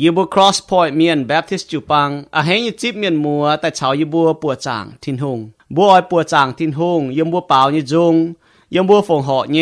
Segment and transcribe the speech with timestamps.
[0.00, 5.38] ยูบัว cross point เมียน Baptist จูปังอาเฮยจิบเมียนมัวแต่ชาวยูบัวปัวจางทินหง
[5.74, 8.14] บัวอ้อยปัวจางทินหงยมบัวเปล่ายี่จง
[8.74, 9.58] ยมบัวฝงเหาะเย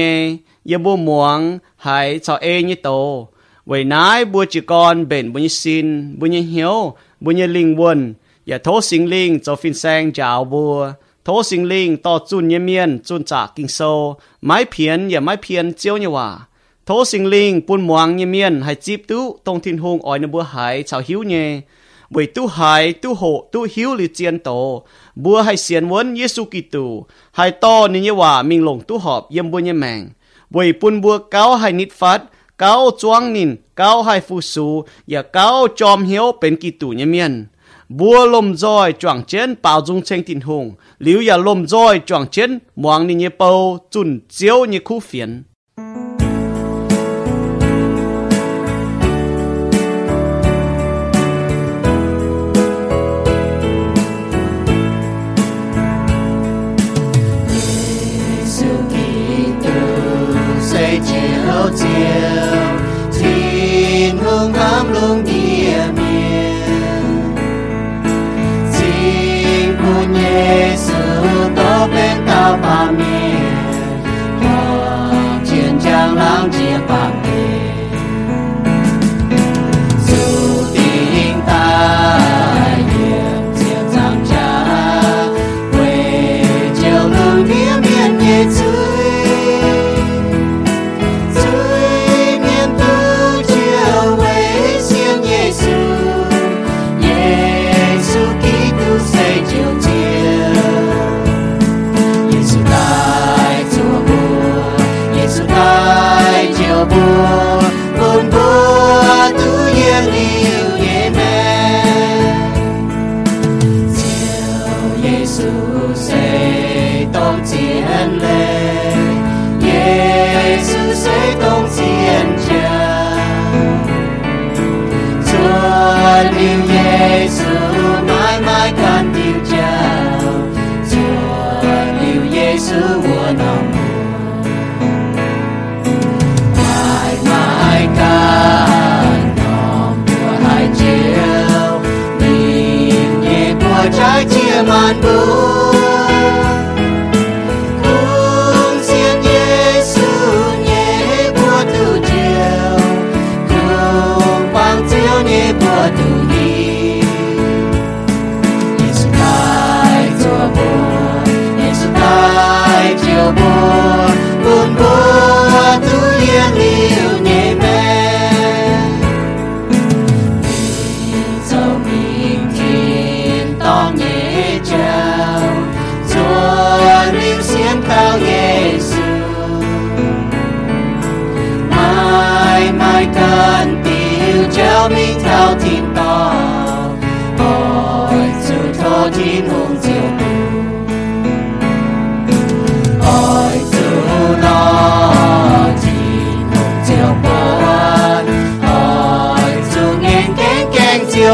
[0.71, 1.38] ยมบัวหมวง
[1.85, 2.88] หายชาวเอยี่โต
[3.66, 5.87] ไว้นายบัวจีกรเบนบุญสิน
[6.19, 6.76] บุญเหียว
[7.24, 8.01] บุญลิงวน
[8.47, 10.74] อย่าโทษสิงลิงจะฟินแซงจาวบัว
[11.24, 13.78] โทษสิงลิงต่อจุนเยเมียนจุนจากกิงโซ
[14.44, 16.28] ไม้เพียนอย่าไม้เพียนเจียวเนี่ยว่า
[16.91, 20.30] thố sinh linh buôn muang như miên hay chip tú tông thiên hùng ỏi nâng
[20.30, 21.60] bữa hải chào hiếu nhé
[22.10, 24.86] bởi tu hải tu hộ, tu hiếu lì chiên tổ.
[25.14, 29.30] Bữa hay xiên vốn Giêsu Kitô hay to nên như hòa mình lồng tu họp
[29.30, 30.08] yếm bữa như mèng
[30.50, 32.22] bởi buôn bữa cáo hay nít phát,
[32.58, 37.46] cáo chuang nín, cáo hay phu su và cáo chom hiếu bên Kitô như miên.
[37.88, 40.72] Bùa lồm roi choàng chén bảo dung tranh tình hùng.
[40.98, 45.42] Liu ya lồm roi choàng chén muang ni nhé bầu chun chiếu như khu phiền.
[61.59, 61.81] 照
[63.12, 65.31] 天空暗龙địa
[65.95, 66.00] 面，
[68.72, 68.78] chính
[69.78, 69.84] quân
[70.16, 70.90] 耶稣
[71.56, 71.62] 都
[71.94, 71.95] bên
[72.26, 73.39] tao ba miền,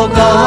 [0.09, 0.46] God.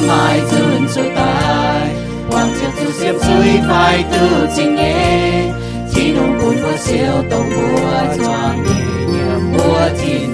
[0.00, 0.40] Buồn mai
[0.94, 1.94] cho tai.
[2.30, 5.52] Hoàng chiều tu xiêm suy phải tư chính nhé
[5.94, 8.80] chỉ nông buồn búa siêu tông búa choang nhẹ
[9.12, 10.32] nhẹ búa thiên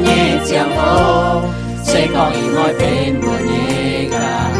[0.00, 1.40] mai chẳng hô
[1.84, 4.50] sẽ có ý ngồi bên mùa nhẹ gà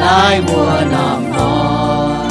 [0.00, 2.26] lại mùa nằm nói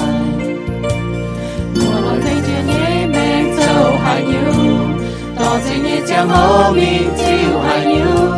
[1.76, 4.78] mùa lối bên chia nhẹ men châu hai nhiêu
[5.36, 8.32] to sẽ nhẹ chẳng hô mình chiều hai nhiêu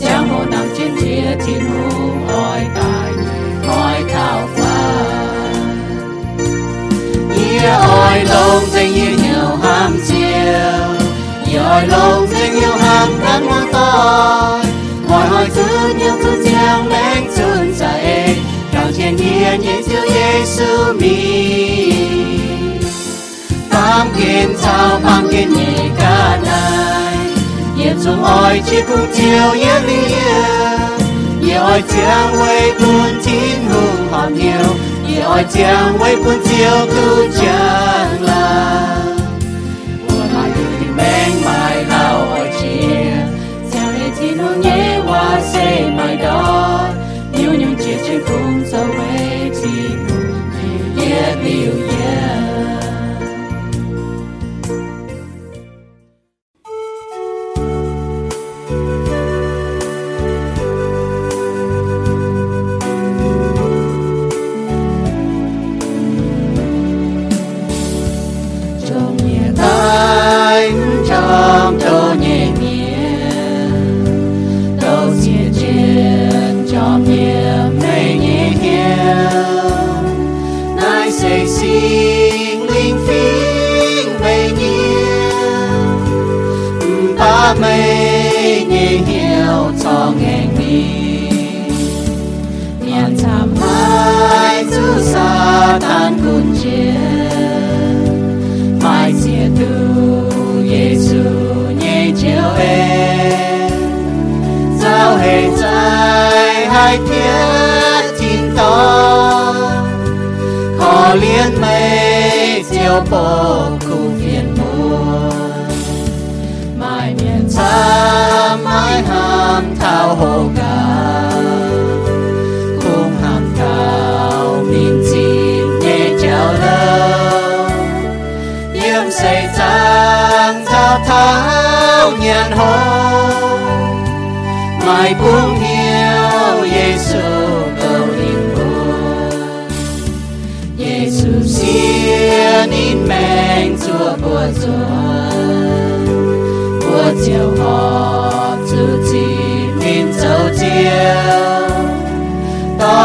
[0.00, 3.12] chẳng hô nằm trên chia thiên hùng ôi tài
[3.68, 4.70] ôi thảo phai.
[7.62, 11.06] Nhớ ôi lông tình yêu nhiều ham chiều
[11.52, 12.26] Nhớ ôi lông
[13.10, 14.60] yêu ham hoa to
[15.08, 18.36] Hỏi hỏi thứ nhiều thứ chiang lên chân dạy
[18.72, 21.92] Càng trên nhẹ nhẹ chiều Giêsu mi.
[23.70, 27.16] Tam kiến sao tam kiến nhị cả này
[27.78, 30.98] yên chung ôi chỉ cùng chiều nhẹ liêu
[31.40, 34.74] Nhẹ ôi chiang quay buồn chín hùng hòn nhiều
[35.06, 38.96] Nhẹ ôi chiang quay buồn chiều tu chẳng là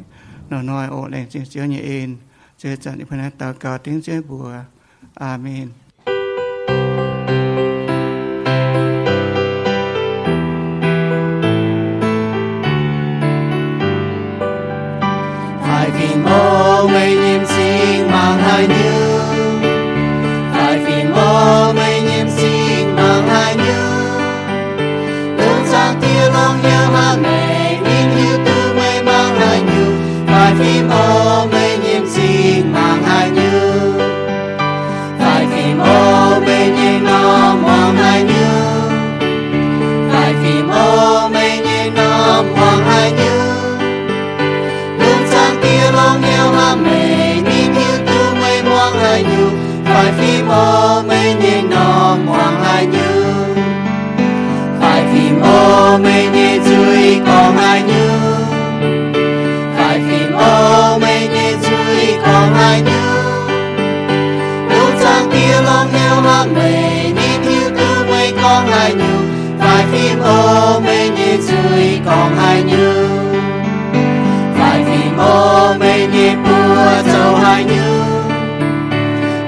[0.49, 2.17] nó nói ổ đèn chứa chứa như in,
[2.57, 4.51] chứa chẳng đi phân hát tao tiếng chứa bùa.
[5.15, 5.69] Amen.
[55.93, 58.09] Mô mây nhìn dưới có hai như
[59.77, 63.01] Phải phi mô mây nhìn dưới có hai như
[64.69, 69.17] Đường sang kia lòng nhau hạ mê Nhìn như tư mây con hai như
[69.59, 70.15] Phải phi
[70.85, 73.09] mây nhìn dưới có hai như
[74.57, 77.65] phải vì mô mê nhịp bùa dầu hai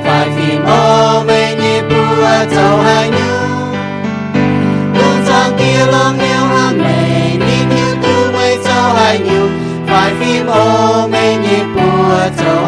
[0.06, 3.36] phải vì mô mê nhịp bùa dầu hai như
[5.96, 6.35] đường
[12.30, 12.68] bùa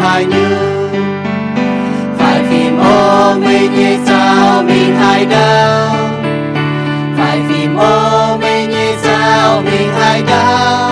[2.17, 5.95] phải vì mô mê nhịp sao mình hai đau?
[7.17, 10.91] Phải vì mô mê nhịp sao mình hai đau?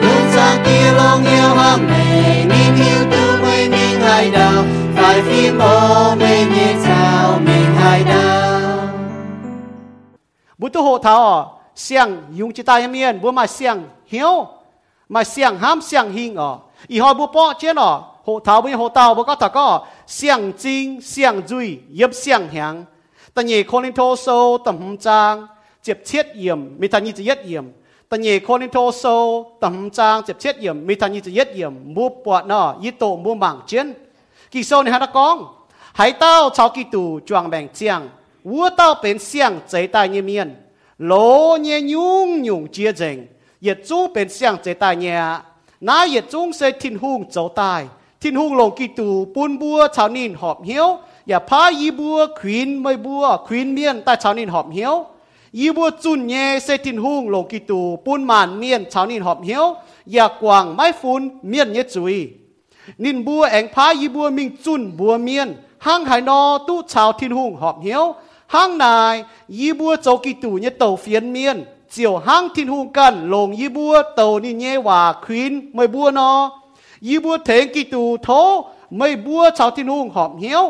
[0.00, 4.64] Đường sang kia lòng yêu hàng mê Nhìn yêu tư mây mình hai đào
[4.96, 8.04] Phải vì mô mê nhìn sao mình hai
[16.88, 22.48] 以后不报见了，hồ thảo với hồ tàu bố có thật có xiang chính xiang duy yếp xiang
[22.48, 22.84] hàng
[23.34, 25.46] ta nhị con lên thô sâu tầm trang
[25.82, 27.64] chếp chết yểm mi ta nhị chỉ yết yểm
[28.08, 31.34] ta nhị con lên thô sâu tầm trang chếp chết yểm mi ta nhị chỉ
[31.34, 33.92] yết yểm mua bọt nọ yết tổ mua mảng chiến
[34.50, 35.44] kỳ sâu này hắn con
[35.94, 38.08] hãy tao cháu kỳ tù chuang bèng chiang
[38.44, 40.54] vua tao bến xiang giấy tai như miên
[40.98, 43.26] lỗ nhẹ nhung nhung chia rình
[43.60, 45.22] yết chú bến xiang giấy tai nhẹ
[45.88, 47.82] นาเหยียดจุ้งเซทินหุงเจ้าตาย
[48.22, 50.88] ทินหุงลงกีตูปูนบัวชาวนินหอบเหี้ยว
[51.28, 54.94] อย่าพายีบัวขวินไม่บัวขวินเมียนแต่ชาวนินหอบเหี้ยว
[55.58, 59.64] ยีบัวจุนเยเซทินหุงลงกีตูปูนมานเมียนชาวนินหอบเหี้ยว
[60.12, 62.16] อย่ากวางไม่ฟูนเมียนเยจุย
[63.04, 65.48] นินบัวแองพายีบัวมิงจุนบัวเมียน
[65.86, 68.04] ห้างไหนอตู้ชาวทินหุงหอบเหี้ยว
[68.54, 69.14] ห้างนาย
[69.58, 71.58] ยีบัวเจ้ากีตูเนี่ยเต่าเฟียนเมียน
[71.90, 76.30] เจียวห้างทิ้นหูกันลงยี่บัวเตานี่เย่ว่าควินไม่บัวนอ
[77.08, 78.28] ยี่บัวเถงกีตูโท
[78.96, 80.64] ไม่บัวชาวทิ้นหูหอมเหี้ยว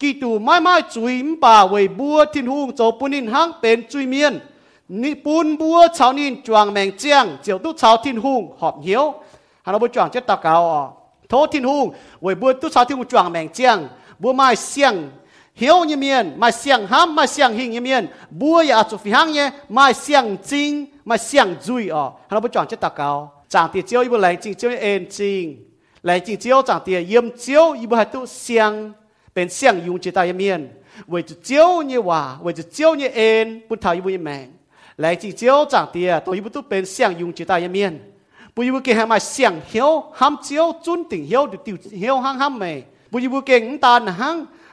[0.00, 4.34] กีตูไม่ไม่จุยมป่าไว้บัวทิ้นหูโจปุนินห้างเป็นจุยเมียน
[5.02, 9.04] นี่ปูนบัวชาวนินจวงแมงเจียงเจียวตุชาวทิ้นหูหอมเหี้ยว
[9.64, 10.78] ฮันเราบัวจวงเจ็ดตะเกาอ๋
[11.28, 11.76] โททิ้นหู
[12.22, 13.78] ไว้บัวตุชาวทิ้นหูจวงแมงเจียง
[14.22, 14.94] บัวไม้เสียง
[15.54, 18.96] hiếu như miền mà xiang ham mà xiang hình như miền bua ya dạ chu
[18.96, 22.92] phi hang nhé mà xiang chính mà xiang duy ở hắn bố chọn chết tạc
[22.96, 25.64] cao chẳng tiền chiếu, ibu lại chính chiếu en chính
[26.02, 28.92] lại chính chiếu, chẳng tiền yếm chiếu, ibu hạt tu xiang.
[29.34, 30.68] Bên xiang dùng chết yếm miền
[31.06, 34.50] với chú chiếu như hòa, với chú chiếu như en, bút thảo ibu như mèn
[34.96, 38.12] lại chính chiếu, chẳng tiền à, tôi ibu tu bên xiang dùng chết yếm miền
[38.56, 42.38] bùi ibu kia mà xiang hiếu ham chiếu chun tình hiếu được tiêu hiếu hang
[42.38, 42.82] ham mày.
[43.10, 44.44] Bùi ibu kia ngân tàn hang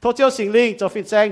[0.01, 1.31] thô chiếu sinh linh cho phiên sang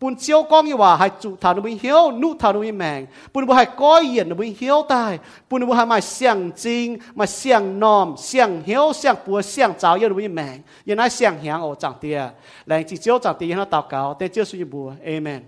[0.00, 3.00] ปุ่นเชียวกองยู่ว่าให้จุทานุบิเหียวนุทานุบิแมง
[3.32, 5.12] ปุ่นบ่ให้ก้อยเหย็นนุบิเหียวตาย
[5.48, 6.86] ปุ่นบ่ให้มาเสียงจริง
[7.18, 10.56] มาเสียงนอมเสียงเหียวเสียงปัวเสียงเจ้าเย็นนุบิแมง
[10.88, 12.18] ยันไอ้เสียงเหียงโอจังเตีย
[12.66, 15.42] แรงจีเจียวจังเตียให้เรา祷告แต่เตเจียวสุยบัวเอเมน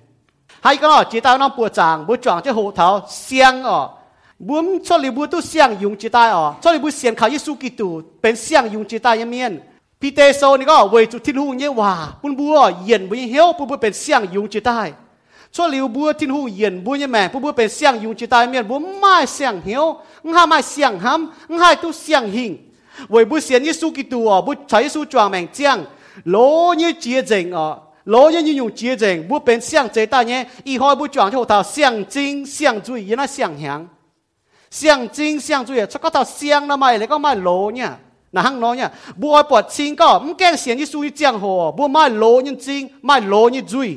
[0.64, 2.88] ให้ก็จีตาน้องปัวจางบัวจ่างจะหูเท้า
[3.22, 3.80] เสียงอ๋อ
[4.48, 7.88] บุ้มชอลิบัวตู้เสียงยุงจีตายอ๋อชอลิบัวเสียงเขาเยซูกิตู
[8.20, 9.52] เป็นเสียงยุงจีตายยังเมียน
[10.00, 14.80] พีเตโซนี่ก็เวจุดที่หูเยว่าปุ้นบัวเย็นบุญเฮียวปุ้นบัวเป็นเสียงยุงจีใต้
[15.54, 19.84] ช่วยหลียวบัวทิ้หูเย็นบัวยังแม่ปุ้นบัวเป็นเสียงยุงจีใต้เมียนบัวไม่เสียงเฮียว
[20.32, 22.50] ง่าไม่เสียงห้ำง่ายตู้เสียงหิง
[23.10, 25.78] เวบุเสียนยิสุกิตัวบุใช้ยิสุจวงแมงเจียง
[26.30, 26.36] โล
[26.80, 27.66] ยี่เจียเจงอ๋อ
[28.10, 33.80] โลยี่ยิงยุงเจียเจงบุวเป็นเสียงเจใต้เนี่ยอีห้อยบุวจวงที่หัวาเสียงจริงเสียงจุยยันน่ะเสียงหาง
[34.76, 37.90] เสียงจริงเสียงจุยชักก็ตาเสียงละไม่เลยก็ไม่โลเนี่ย
[38.34, 43.90] นะฮังน้อยเนี่ยบัวปวดชิงก็ไม่แกงเสียงที่ซุยเจียงหัวบัวไม่โลยันจริงไม่โลยันจุย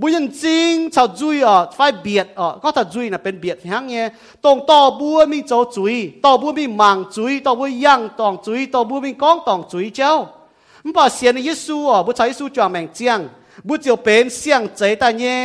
[0.00, 4.04] บุยันจริงชาวจุยอะไฟเบียดอะก็ถ้าจุยน่ะเป็นเบียดฮังเนี่ย
[4.44, 10.12] ตรงต่อบัวมีโจจุยต่อบัวมีมังจุยต่อบัวย่างตองจุยต่อบัวมีก้องตองจุยเจ้า
[10.82, 13.18] ไม่นบอเสียงในเยซูอะบัวชาเยซูจวงแมงเจียง
[13.66, 15.38] บัวเจียวเป็นเสียงเจแต่เนี่ย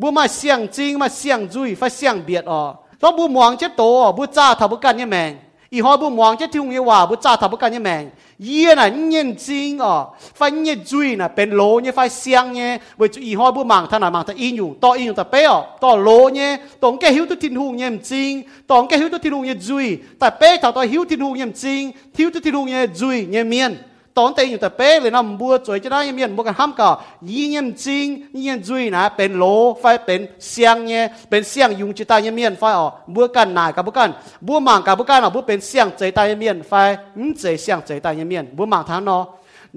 [0.00, 2.62] บัวมาเสียงจริงม่เสียงจุยไฟเสียงเบียดอะ
[3.00, 5.32] ต้องบัวมองเจ็ดโตอะบัวจ้าทับกันเนี่ยแมง
[5.74, 8.08] 以后不忙这听我话，不炸他不干你命。
[8.36, 23.76] 伊呢认真哦，发热水呢变罗呢发香呢，为以后不忙他呢忙他应用，到应用他白哦，到罗呢，当个晓得天空认真，当个晓得天空热水，但白头到晓得天空认真，晓得天空热水热面。
[24.18, 26.90] ตอนเตยอยู่แต่เป๊ะเลยนะบัวสวยจะได้ยังมีบัวกันห้ามก่อ
[27.28, 29.44] ยี่เงียมจริงยี่เงียมจุยนะเป็นโล
[29.80, 34.10] ไฟเป็นเสียงเนี่ยเป็นเสียงยุงจิตายังมีไฟอ๋อบัวกันหนากับบัวกัน
[34.46, 36.72] บัวหมางกับบัวกันอ๋อบัวเป็นเสียงใจตายังมีไฟ
[37.16, 39.18] อืมใจเสียงใจตายังมีบัวหมางทางนอ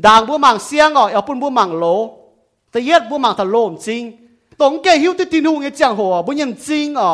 [0.06, 1.86] ด่างบัวหมางเสียงอ๋อเอาปุ่นบัวหมางโล
[2.72, 4.04] แต่เย็ดบัวหมางทะโลมจริง
[4.62, 7.12] ตรงแก่หิวติดตีนูเงี้ยเจียงหัวบัวยังจริงอ๋อ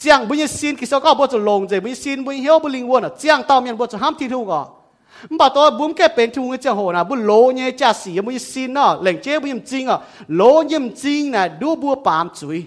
[0.00, 4.62] เจียงบุญยิสินกิสก็บัวจะลงใจบุญยิสินบุญเฮียวบุญลิงวนอะเจียงเต่าเมียนบัวจะห้ามที่ถูอ๋อ
[5.30, 8.38] mà tôi bún cái bên chung cái hồ là bún lố nhé cha sĩ mới
[8.38, 9.98] xin nó lệnh chế bún chân à
[10.28, 12.64] lố nhầm chân này đua bua bám chuối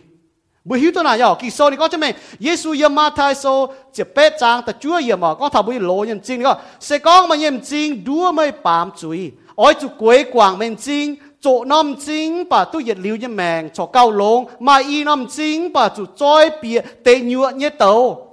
[0.63, 3.35] bún hiếu tôi là nhau kỳ sau này có cho mình Giêsu yếm ma thai
[3.35, 6.55] sau chỉ bé trang ta chúa yếm mà có thà bún lố nhầm chân đó
[6.79, 11.15] sẽ có mà nhầm chân đua mới bám chuối ôi chú quế quảng mình chân,
[11.41, 15.25] chỗ năm chính bà tôi yết liu như mèn cho cao lông mà y năm
[15.31, 18.28] chính bà chú trói bìa tê nhựa như tàu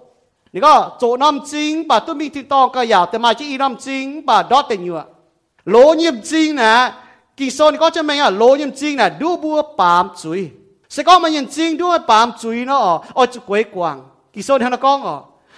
[3.40, 4.96] จีน้ำจริงป่ะดอตเต็งอยู่
[5.70, 6.74] โลเยี่ยมจริงนะ
[7.40, 10.42] กี่โซนก็จะไม่อ่ะโลเยี่ยมจริงนะดูบัวปามจุย
[10.96, 12.80] สก็มันยังจริงด้วยปามจุยเนาะ
[13.18, 13.98] อ๋อจุกวยกวาง
[14.34, 15.18] กี่โซนท่านก็อ๋อ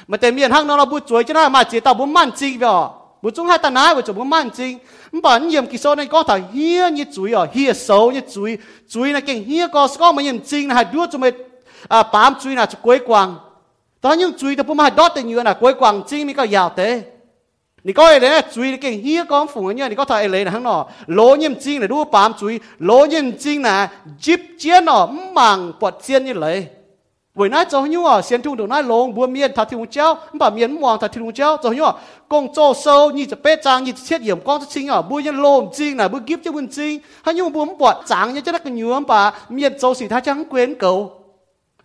[0.10, 2.74] มาแต่เมียนห้างนเราบุจุยจะได้มาเจตาบุมันจริงบ่
[3.22, 4.72] บุจงให้ตาหน้าบุจบุมันจริง
[5.12, 8.52] มันบอกเยี่ยมกี่โซนในก็ถ่ายเฮียนี่จุยอ๋อเฮียโซนี่จุย
[8.94, 11.30] จุยนะเก่งเฮียก็สก็มันยังจริงนะดูจะไม่
[11.92, 13.28] อ่าปามจุยนะจุกวยกวาง
[14.01, 16.43] ta nhưng chui ta bùm hạt đốt tình như là cuối quảng chinh mi có
[16.43, 17.03] giàu tế.
[17.85, 20.63] Nị coi đấy chui cái hia con phụng nhá nị có thể lấy là hắn
[20.63, 20.87] nọ.
[21.07, 25.73] Lô nhâm chinh là đu bám chui lô nhâm chinh là jeep chiến nọ mảng
[25.81, 26.67] bọt chiến như lấy.
[27.35, 30.15] Với nãy cháu nhu à xiên thung được nãy lông bùa miên thật thiên chéo
[30.33, 31.73] bà miên mòn thật thiên chéo cháu.
[31.73, 31.93] Nhu à
[32.29, 36.93] con cho sâu như จะเป๊ะจาง như จะเช็ดเหยี่ยมก้อนจะชิงอ่ะบุญยันโลมจริงนะบุญกิฟต์จะบุญจริง
[37.25, 39.21] ฮันยูบุญปวดจางเนี่ยจะนักกันอยู่อ่ะป่ะ
[39.53, 40.93] เมียนโจสีท่าจังเกวนเก่า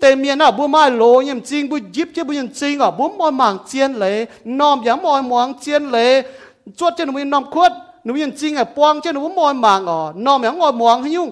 [0.00, 2.90] tề miền à bố mai lô nhầm chinh bố giúp chứ bố nhầm chinh à
[2.90, 6.22] bố mòi mảng chiên lệ nòm giá mòi mảng chiên lệ
[6.76, 7.72] chốt cho nó nòm khuất
[8.04, 11.02] nó nhầm chinh à quang cho nó bố mòi mảng à nòm giá mòi mảng
[11.02, 11.30] hay nhung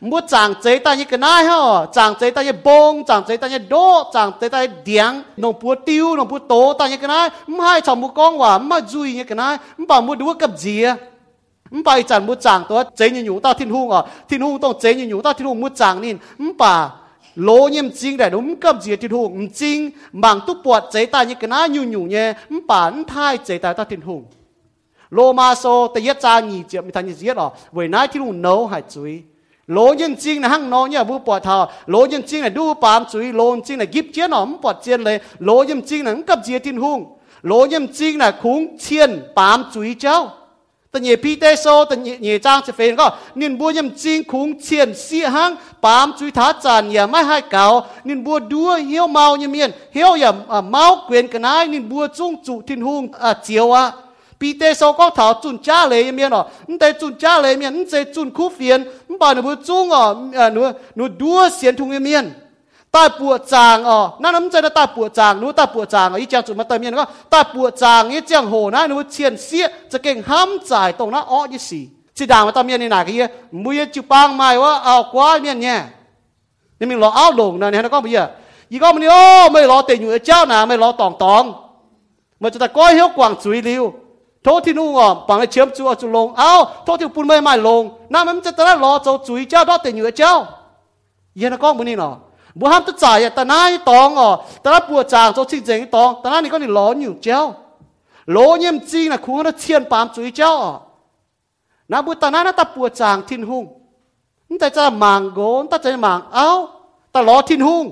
[0.00, 3.36] mua chàng chế ta như cái này ha chàng chế ta như bông chàng chế
[3.36, 6.88] ta như đô chàng chế ta như điang nông bùa tiêu nông bùa tố ta
[6.88, 9.86] như cái này không hai chồng mua con quả mà duy như cái này không
[9.86, 10.96] bảo mua đũa cặp gì à
[11.70, 14.58] không bảo chàng mua chàng tôi chế như nhũ ta thiên hùng à thiên hung
[14.58, 16.98] tông chế như nhũ ta thiên hùng mua chàng nên không bảo
[17.36, 19.48] lỗ nhầm chính đại đúng cấp gì thiên hùng.
[19.54, 22.32] Chính bằng túc bọt chế ta như cái ná nhu nhu nhé.
[22.66, 24.24] Bản thai chế ta ta thiên hùng.
[25.10, 28.22] Lô ma so ta yết cha nhị triệu mi thành yết ở với nái thiên
[28.22, 29.22] hùng nấu hải chuối
[29.66, 32.74] lỗ nhân chính là hăng nó nhá vu bọt thảo lỗ nhân chính là đu
[32.74, 36.14] bám chuối lỗ chính là gíp chiến nó bọt chiến lên, lỗ nhân chính là
[36.26, 37.04] cấp gì thiên hùng.
[37.42, 40.30] Lỗ nhân chính là khúng chiên bám chuối cháu.
[40.95, 43.07] นะกิบเจียนหอมปอดเจียนเลยโลยังจริงนะกับเจียทินหุงโลยังจริงนะคุ้งเชียนปามจุยเจ้าแต่เนี่ยพี่เตโซแต่เนี่ยจ้างจะเฟนก็
[43.39, 45.51] นินบัวยังจริงคุ้งเชียนเสียหัง
[45.83, 47.65] ปามจุยท้าจานอย่าไม่ให้เก่า
[48.07, 50.31] นินบัวดัวเหี้ยวเมาเนี่ยเมียนเหี้ยวอย่า
[50.71, 53.03] เมาเกวียนกันนายนินบัวจุ้งจุทินหุง
[53.43, 53.83] เจียวอะ
[54.39, 60.03] ปีเตโซก็ถาจุนจ้าเลยเมียนอ๋อมันแต่จุนจ้าเลยเมียนมันจะจุนคู่เฟียนมันป่าหนูจุงอ๋อ
[60.53, 60.61] หนู
[60.95, 62.25] หนูดัวเสียนทุงเมียน
[62.96, 71.84] ตาปวดจางอ๋อนั่นน้ำใจนะตาปวดจางนู้ตาปวดจางอ๋ออีเจ้าจุดมาเติมยันก็ตาปวดจางอีเจ้าโหนะนู้เชียนเสียจะเก่งห้ามจ่ายตรงนั้นอ๋อยี่สี่
[72.16, 73.30] จีด่างมาเติมยันในหนักี้อะ
[73.62, 75.78] มุอจุปางไม่ว่าเอากว้าเนี่ยเนี่ย
[76.78, 78.20] นี่มึงรอเอาลงนะเนี่ยนะก็มีเอ
[78.72, 81.44] ยี่ก็มันโอ้ไม่รอเตะอยู่ไอ้เจ้าน่ะไม่รอตองตอง
[82.42, 83.84] มันจะตะก้อยเหี้ยวกว่างสุยริว
[84.42, 86.50] โทษที่นู่นอ๋อปังไอ้เชื่อมจูจุลงเอา
[86.84, 87.82] โทษที่ปุ่นไม่ไม่ลง
[88.12, 90.32] นั่นมันจะตะรอเจ้าจุยเจ้าดอเตะอยู่เจ้า
[91.36, 92.14] เย็นนก็มันนี่เนาะ
[92.58, 94.30] บัวห้ามตุจ่ายแต่น้ายตองอะ
[94.62, 97.40] แต่ละปัวจางจะชิงเจงตองแต่นั้นนี่ก็นี่ร้อนอยู่เจ้า
[98.32, 100.72] โลเยี่ยมจริงนะคุณก็เชียนปามจุยเจ้าอ๋อ
[101.90, 103.64] นะบุตรนั้นนะตาปัวจางทิ้นหุ่ง
[104.48, 106.48] นี่แต่จะมังโกนแต่จะมังเอ้า
[107.10, 107.84] แต่ล้อทิ้นหุ่ง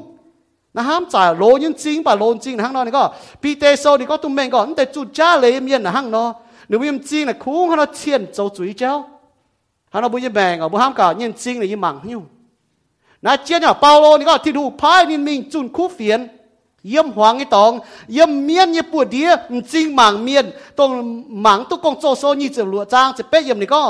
[0.77, 3.05] นะห้ามจ่ายโลยิ่งจริงป่ะโลจริงนะฮังนอนี่ก็
[3.43, 6.25] ปีเตโซนี่ก็ตุ้มแมงก่อนแต่จุดจ้าเลยเมียนนะฮังนอ
[6.69, 8.93] หนูยี่ยมจริงนะคุ้งเขาเชียนเจ้จุยเจ้า
[9.93, 12.21] ฮังนอบุญยิ่แบงอ๋อบุห้ามก่ยิ่งจริงเลยยิ่งมังหิ้ว
[13.25, 16.21] นะเจียเนี่ยเปาโลนี่ก็ที่ดูพายนินมิงจุนคู่เฟียน
[16.89, 17.73] เยี่ยมหวังไอ้ตอง
[18.13, 19.29] เยี่ยมเมียนยี่ปวดเดีย
[19.73, 20.45] จริงหมางเมียน
[20.79, 20.91] ตรง
[21.43, 23.83] หมางตุกงโซโซนี่จะหลัวจางจะเป๊ะเยี่ยมนี่ก็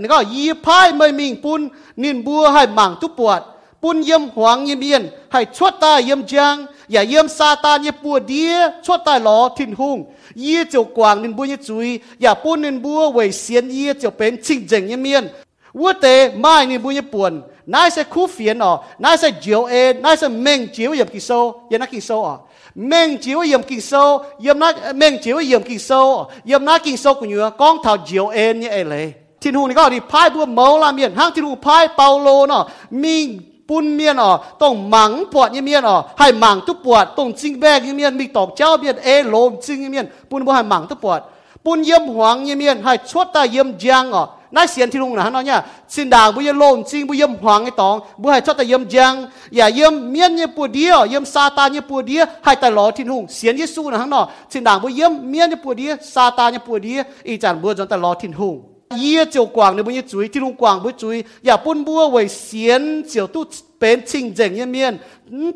[0.00, 1.60] นี่ก็ยีพายไม่มิงปุน
[2.02, 3.40] นินบัวให้หมางตุปวด
[3.82, 6.56] ปุนเยี่ยมหวังเยี่ยมเมียนให้ชวดตาเยี่ยมจาง
[6.92, 8.52] อย่าเยี่ยมซาตานยี่ปวดเดีย
[8.84, 9.98] ชวดตาหลอทิ้นหุง
[10.38, 14.10] yê chiều quang nên bua như chuối ya bún nên bua về xiên yê chiều
[14.18, 15.28] bên chính chính như miên
[15.72, 19.64] vua tê mai nên bua như buồn nãy sẽ khu phiền ở nãy sẽ chiếu
[19.64, 22.36] e nãy sẽ meng chiếu yếm kinh sâu, yếm nát kinh sâu ở
[22.74, 26.96] meng chiếu yếm kinh sâu, yếm nát meng chiếu yếm kinh sâu yếm nát kinh
[26.96, 29.98] sâu của nhựa con thảo chiếu e như e lệ thiên hùng này có đi,
[30.10, 34.38] phai bữa mẫu làm miền hang thiên hùng phai paulo nó mi bún miên ở
[34.58, 38.16] tông mắng bọt như miên ở hay mắng tu bọt tông chinh bè như miên,
[38.16, 40.08] mi tộc cháu miên, ê lồm chinh như miên.
[40.30, 41.22] Bún bò hay mắng tu bọt
[41.64, 45.60] bún yếm hoàng như miên, hay chốt ta yếm giang ở น่าเสียนที่ลุงนะฮะเนาะเนี่ย
[45.94, 49.14] สินดางบุยโลมจริงบุยมหวังไอ้ตองบุให้ชอบแต่เยี่ยมยัง
[49.56, 58.56] อย่าเยี่ยมเมียนเนี่ยปูเดียวเยี่ยมซาตานเนี่ยปูเดียวให้แต่หลอที่ลุงเสียนเยซูนะฮะเนาะสินดางบุยเยี่ยมเมียนเนี่ยปูเดียวซาตานเนี่ยปูเดียวอีจันบัวจนแต่หลอที่ลุง
[58.98, 63.42] เยี่ยเจียวกวางเนี่ยบุยจุยที่ลุงกวางบุยจุยอย่าปุ้นบัวไว้เสียนเจียวตู้
[63.78, 64.92] เป็นชิงเจงเยี่ยเมียน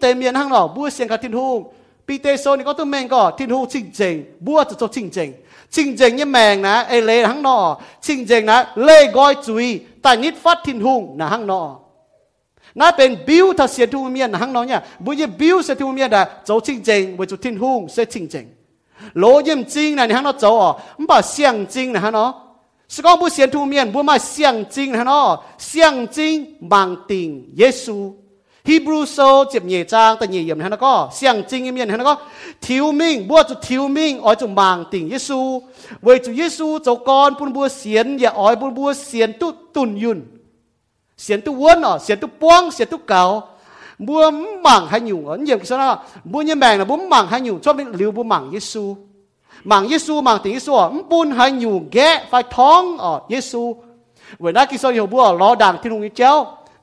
[0.00, 1.58] แต่เมียนฮะเนาะบัวเสียงกับที่ลุง
[2.06, 4.14] ปีเตโซนี่ก็ต้องแม่งก็ที่ลุงชิงเจง
[4.46, 5.28] บัวจะจบชิงเจง
[5.74, 11.78] 真正嘅命呢，誒你行咯，真正呢，你該注意，但你發天空那行咯。
[12.74, 18.44] 那เป็นบิวทัศเสียทุกเมียนหังน้องเนี่ยบุญยบิวเสียทุมเมียนได้เจ้าจริงจริงบุญจุดทิ้งหุ้งเสียจริงจริง
[19.18, 22.30] โลยิมจริงนะนี่หังนอเจ้าอ่อมันบ่เสียงจริงนะฮะเนาะ
[22.94, 25.26] สก้องบุเสียทุมเมียนบุมาเสียงจริงนะฮะเนาะ
[25.66, 26.34] เสียงจริง
[26.72, 27.96] บางติงเยซู
[28.68, 32.14] ฮีบรูโซเจ็บเยจางแต่เยี่ยมนะก็เสียงจริงเยี่ยมนะก็
[32.64, 35.40] ทิวมิงบัวจุดทิวมิงอ๋อยจุดมังติ่งเยซู
[36.02, 40.18] เวจุเยซูเจ้ากอนปุ่นบัวเสียนอย่าอ๋อยปุ่นบัวเสียนตุตุนยุน
[41.22, 43.22] เสียนตุวนอ๋อเสียนตุป้องเสียนตุเก่า
[44.06, 44.22] บัว
[44.66, 45.88] มังให้อยู่อ๋อเยี่ยมกิสนะ
[46.30, 48.84] บัวเยี่ยมแบงนะบัวมังให้อยู่ชอบเลี้ยวบัวมังเยซู
[49.70, 53.62] มังเยซูมังติ่งเยซูอ๋อปุ่นให้อยู่แกะไฟท้องอ๋อเยซู
[54.40, 56.32] เวลากิสนะอยู่บัวล้อดังที่ลุงเจ้า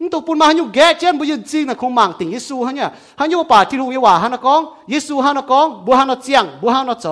[0.02, 7.08] นตัวปุ่นมาฮันยูแก่เจนบุญจริงนะคงมังติงยิสูฮันเนี่ยฮันยูป่าที่รู้ว่าฮันนักองยิสูฮันนักองบัวฮันนักเจียงบัวฮันนักโจ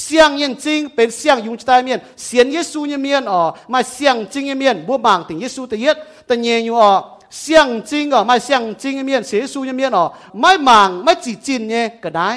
[0.00, 3.40] เสียงยิงจริงเป็นเสียงยุงจิตใจเมียนเสียงยิสูเนี่ยเมียนอ๋อ
[3.72, 6.90] มาเสียงจริงเนี่ยเมียนบัวมังติงยิสูแต่เย็ดแต่เยอยู่อ๋อ
[7.38, 10.04] เสียงจริงอ๋อมาเสียงจริงเนี่ยเมียนเสียสูเนี่ยเมียนอ๋อ
[10.40, 12.28] ไม่มังไม่จีจินเนี่ยก็ได้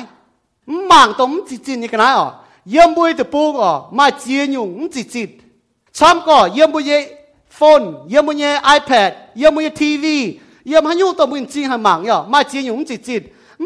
[0.91, 2.27] มังตรงจีจินเนี่ยก็ได้อ๋อ
[2.71, 5.29] เยี่ยมบุยตะปูอ๋อมาเจียนยุงจีจิน
[5.99, 6.91] ซ้ำก็เยี่ยมบุย
[7.57, 8.35] phone yếm mày
[8.73, 10.05] ipad yếm mày tv
[10.63, 13.19] yếm hắn nhu tao muốn chi hàng mạng nhở mà chi nhúng chỉ chỉ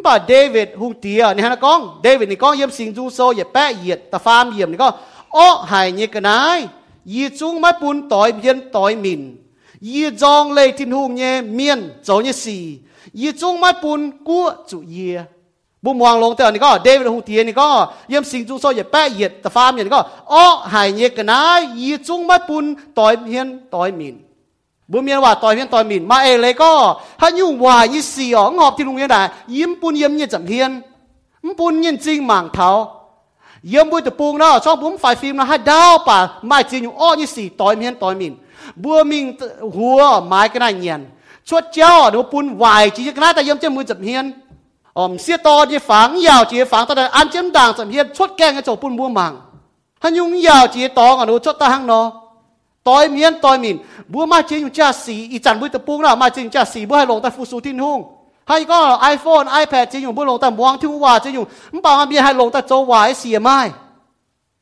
[0.03, 2.01] bà David hùng tía này hắn con?
[2.03, 4.93] David này con yếm xin du so yếm bé yết ta farm yếm này con.
[5.29, 6.67] Ô hài như cái nái,
[7.05, 9.35] yi chung mai bún tỏi biên tỏi mìn
[9.81, 12.77] yi dong lê tin hùng nhé miên chỗ như xì.
[13.13, 15.19] Yi chung mai bún của chủ yê
[15.83, 17.67] บุมวางลงแต่นี่ก็เดวิดฮูเตียนี่ก็
[18.09, 21.39] เยี่ยมสิงจูโซอย่าแปะเหยียดต่ฟาร์มอย่างนี้ก็อ้อหายเยกันนะ
[21.79, 22.65] ยีจุงไม่ปุ่น
[22.97, 24.15] ต่อยเพียนต่อยมิน
[24.91, 26.71] บุเมียนว่าต่อยเพียนต่อยมินมาเอเลยก็
[27.19, 29.21] ถ้ายุ่งวายี่สี่อ๋องอบที่ลุงเนี่ยได้
[29.55, 30.69] ยิ้มปุ่นเยี่ยมเนี่ยจำเพียน
[31.59, 32.69] ปุ่นเยี่ยจริงหมางเท้า
[33.69, 38.33] เยี่ยมบุยตะปูงเนาะชอบบุ้มฝ่ายฟิล์มนะให้ดาวป่าไม่จริงอยู่อ้อยี่สี่ต่อยเพียนต่อยมิน
[38.83, 39.25] บัวมิง
[39.75, 41.01] หัวไม้ก็ได้เงียน
[41.47, 44.25] ชวดเจ้าหนูปุ่นวายจีกันนะแต่เยี่ยมเจ้ามือจำเพียน
[44.99, 48.31] om xia to đi phẳng, yào chỉ phẳng ta an chiếm đảng sầm hiên chốt
[48.37, 49.41] keng cái chỗ bún bua màng.
[49.99, 52.11] Hắn nhung, yào chỉ to ở nó chốt ta hang nó
[52.83, 53.77] tối miên tối mìn.
[54.07, 56.51] Bua mai chỉ dùng cha xì ý chăn bui tập bung nào mai chỉ dùng
[56.51, 58.03] cha xì bua hai lồng ta phụ su thiên hung.
[58.45, 61.81] Hay có iPhone iPad chỉ dùng bua lồng ta muang thiên hòa chỉ dùng không
[61.81, 63.71] bảo mà bia hai lồng ta châu hòa xì mai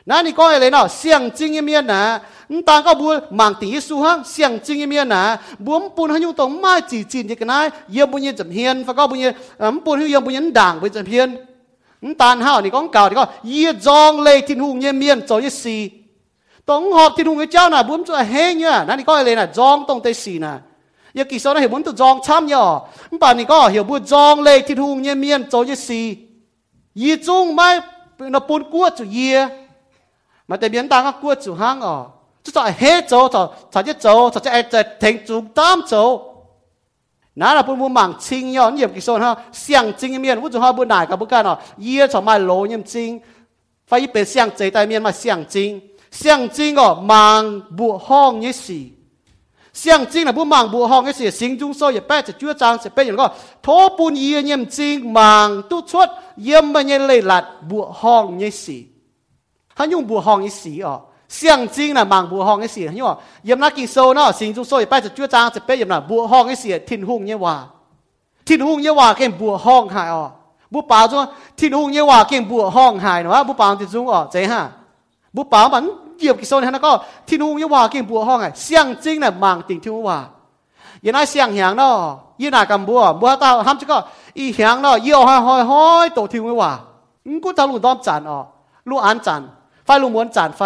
[0.07, 2.21] na ni coi lấy nào xiang chinh im yên nà
[2.65, 6.19] ta có bu mang tí su hăng xiang chinh im yên nà buông bùn hay
[6.19, 9.07] nhung tống mai chỉ chỉ như cái này yếm bùn như chậm hiền và có
[9.07, 11.35] bùn như ấm bùn hưu yếm bùn như đảng với chậm hiền
[12.17, 15.39] tan hao thì con cào thì con yê zong lê thiên hùng như miên cho
[15.39, 15.89] như xì
[16.65, 19.35] tống họp thiên hùng cái cháu nà buông cho hê nhá na ni coi lấy
[19.35, 20.59] nà zong tông tây xì nà
[21.13, 22.79] giờ kỳ sau này hiểu muốn tự zong chăm nhở
[23.19, 26.15] bạn ni có hiểu bu zong lê thiên hùng như miên cho như xì
[26.95, 27.79] yê chung mai
[28.19, 29.66] nó bùn cua cho yê
[30.48, 32.06] mà tại biến tăng qua chủ hang ở
[32.44, 36.34] chú cho hết chỗ cho cho chết chỗ cho chết cho thành chủ tam chỗ
[37.34, 40.52] nãy là bún bún mảng chính nhau nhiệm cái số ha xiang chính miền bún
[40.52, 43.20] chủ ha bún đại cả bún cái nó ye cho mai lỗ nhiệm chính
[43.86, 45.80] phải bị xiang chế tại miền mà xiang chính
[46.12, 48.90] xiang chính ở mảng bộ hong như gì
[49.74, 52.78] xiang chính là bún mảng bộ hong như gì sinh trung soi 也 béจะchúa trang
[52.82, 53.28] sẽ bé những cái
[53.62, 56.08] thố bún ye nhiệm chính mảng tu chuột
[56.44, 58.86] yếm mà như lệ lạt bộ hong như gì
[59.76, 67.54] 他用不好一时哦，象征啦，忙不好一时，因为ยามนักกิโซเนาะสิ่งจุโซไปจะจ้วจางจะเป็นยามน่ะบัวห้องไอ้เสียทิ้นหุ่งเนี่ยว่า
[68.46, 70.24] ทิ้นหุ่งเนี่ยว่าเก่งบัวห้องหายอ๋อ
[70.72, 71.20] บุป่าจ้ว
[71.58, 74.60] ทิ้นหุ่งเนี่ยว่าเก่งบัวห้องหายเนาะบุป่าติดจุงอ๋อเจ๊ฮะ
[75.36, 75.84] บุป่ามัน
[76.18, 76.92] เหยียบกิโซเนี่ยนะก็
[77.28, 78.68] ทิ้นหุ่งเนี่ยว่าเก่งบัวห้องไง象
[79.02, 80.18] 征น่ะ忙顶ทิ้งว่า
[81.04, 81.94] ยังไงเสียงหางเนาะ
[82.40, 83.98] ยี่นากัมบัวบัวตาห้ามจะก็
[84.38, 86.72] อีหางเนาะยี่ห้อยห้อยห้อยโตทิ้งไว้ว่า
[87.26, 88.38] อืมกูตาลุงต้อมจันอ๋อ
[88.88, 89.42] ลูกอันจัน
[89.87, 90.61] ไฟลุงม้วนจานไฟ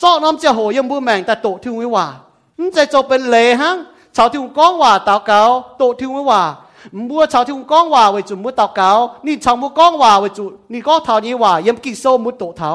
[0.00, 2.06] เจ้าน้ำเจ้าโหยังบูแมงแต่โตทิ้งไว้ว่า
[2.58, 3.76] มันจะจบเป็นเลฮัง
[4.16, 5.40] ชาวทิ้งก้องว่าตาเกา
[5.76, 6.42] โตทิ้งไว้ว่า
[7.08, 8.90] บัวชาวทิ้งก้องว่าไว้จุมุตาเกา
[9.26, 12.70] นี่ชาวมุก้องว่าไว้จุนี่ก็เท่านี้ว่ายังกิโซมุตโตเท้า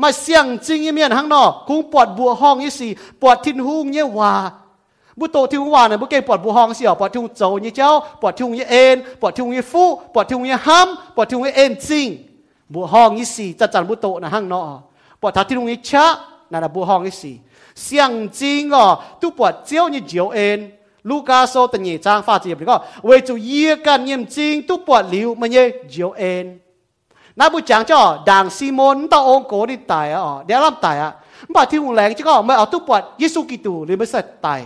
[0.00, 4.32] มาเสียงจริงยี่เมียนข้างนอกคงปวดบัวห้องยี่สี่ปวดทิ้นหุ่งเนี่ยว่า
[5.18, 9.84] บุโตทิ้งว่าเนี่ยบุเก่ปวดบัวห้องเสียวปวดทิ้งโจยี่เจ้าปวดทิ้งยี่เอ็นปวดทิ้งยี่ฟู
[10.14, 12.06] ปวดทิ้งยี่ห้ำปวดทิ้งยี่เอ็นจริง
[12.72, 14.68] บัวห้องยี่สี่จะจันบุโตนะข้างนอก
[15.20, 16.06] ปวดท้าที่ตรงนี้ชะ
[16.50, 17.34] นั่นแหะบัวห้องที่สี่
[17.82, 18.86] เสียงจริงอ๋อ
[19.20, 20.58] ตู้ปวดเจ้านี่เจียวเอ็น
[21.08, 22.76] ลูกาโซตันยี่จางฟ้าเจียบก็
[23.06, 26.46] เวจูเยี่ยกันเยี่ยมจริงตู้ปวดหลิวมันเย่เจียวเอ็น
[27.38, 31.10] น้าบุจังจ้าด่างซีมอนตาองโกนี่ตายอ๋อเดี๋ยวรับตายอะ
[31.54, 34.60] บ่ที่หุงแรงจ้าก็ไม่เอาตู้ปวดเยซูกิตูหรือไม่เสร็จตาย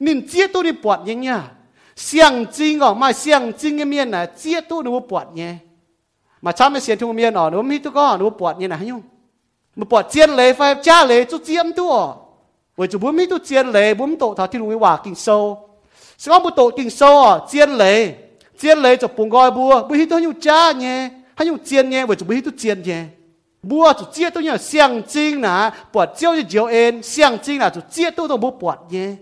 [0.00, 1.42] nên chia tu ni bọt nhá nhá.
[1.96, 5.54] Xiang chính à mà xiang chính cái miền à chia tu nó bọt nhé.
[6.42, 8.78] Mà cha mới xiên thung miền à nó mới tu có nó bọt nhé này
[8.82, 9.02] nhung
[9.76, 12.06] bọt chiên lệ phải cha lệ chút chiếm tu à
[12.76, 15.68] bởi chú bốn mi tu chiên lệ bốn tổ thọ thiên hùng hòa kinh sâu.
[16.18, 18.14] Sao bốn tổ kinh sâu à chiên lệ
[18.58, 21.10] chiên lệ cho bùng gọi bùa bởi hít tu nhu cha nhé.
[21.36, 23.10] 他用煎呢，为主为都煎呢。
[23.62, 27.68] mua chủ chia tôi nhớ xiang chinh nà bỏ chiếu như chiều en xiang chinh nà
[27.68, 29.14] chủ chia tôi tôi mua bỏ nhé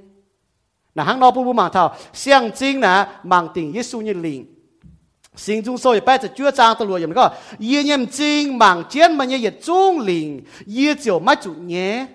[0.94, 4.44] là hàng nó bu bu mảng thảo xiang chinh là mảng tình Giêsu như linh
[5.37, 9.16] sinh dung sôi bây giờ chưa trang tôi lùi có yê nhầm chinh mảng chiến
[9.16, 10.40] mà nhé yết trung linh
[10.77, 12.07] yê chiều mắt chủ nhé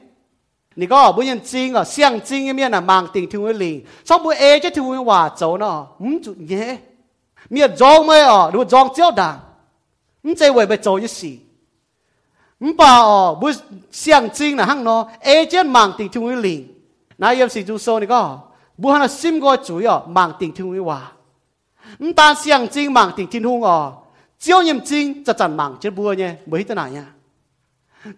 [0.75, 3.53] Nì có bố nhân chinh à, xiang chinh như miền là mảng tình thương với
[3.53, 6.77] linh xong bố ê chứ thương với hòa cháu nó ừm chủ nhé
[7.49, 9.39] miền dòng mê ở đúng dòng chiếu đảng
[10.23, 11.37] 唔知為咪做一事，
[12.59, 13.51] 唔把哦，不
[13.89, 16.65] 象徵啦，行咯，而且盲定聽會靈，
[17.17, 18.39] 那有時就說你講，
[18.81, 21.13] 不可能心個主要盲定聽會話，
[21.99, 24.03] 唔但象徵盲定聽會哦，
[24.37, 27.05] 只要認真就真盲，只不過呢，唔會得難呀，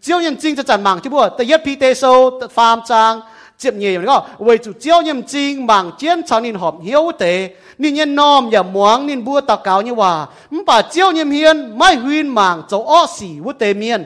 [0.01, 3.21] 只要認真就真盲，只不過第一批第數，第三章。
[3.62, 7.50] chiếm nhiều nó vậy chủ chiếu nhầm chính bằng chiến sáng nên họp hiếu tế.
[7.78, 10.28] Nên nhân nom và muang nên bua tà cáo như hòa.
[10.65, 14.06] Bà chiếu nhầm hiền mai huyên mạng cháu ọ xỉ vô tế miên.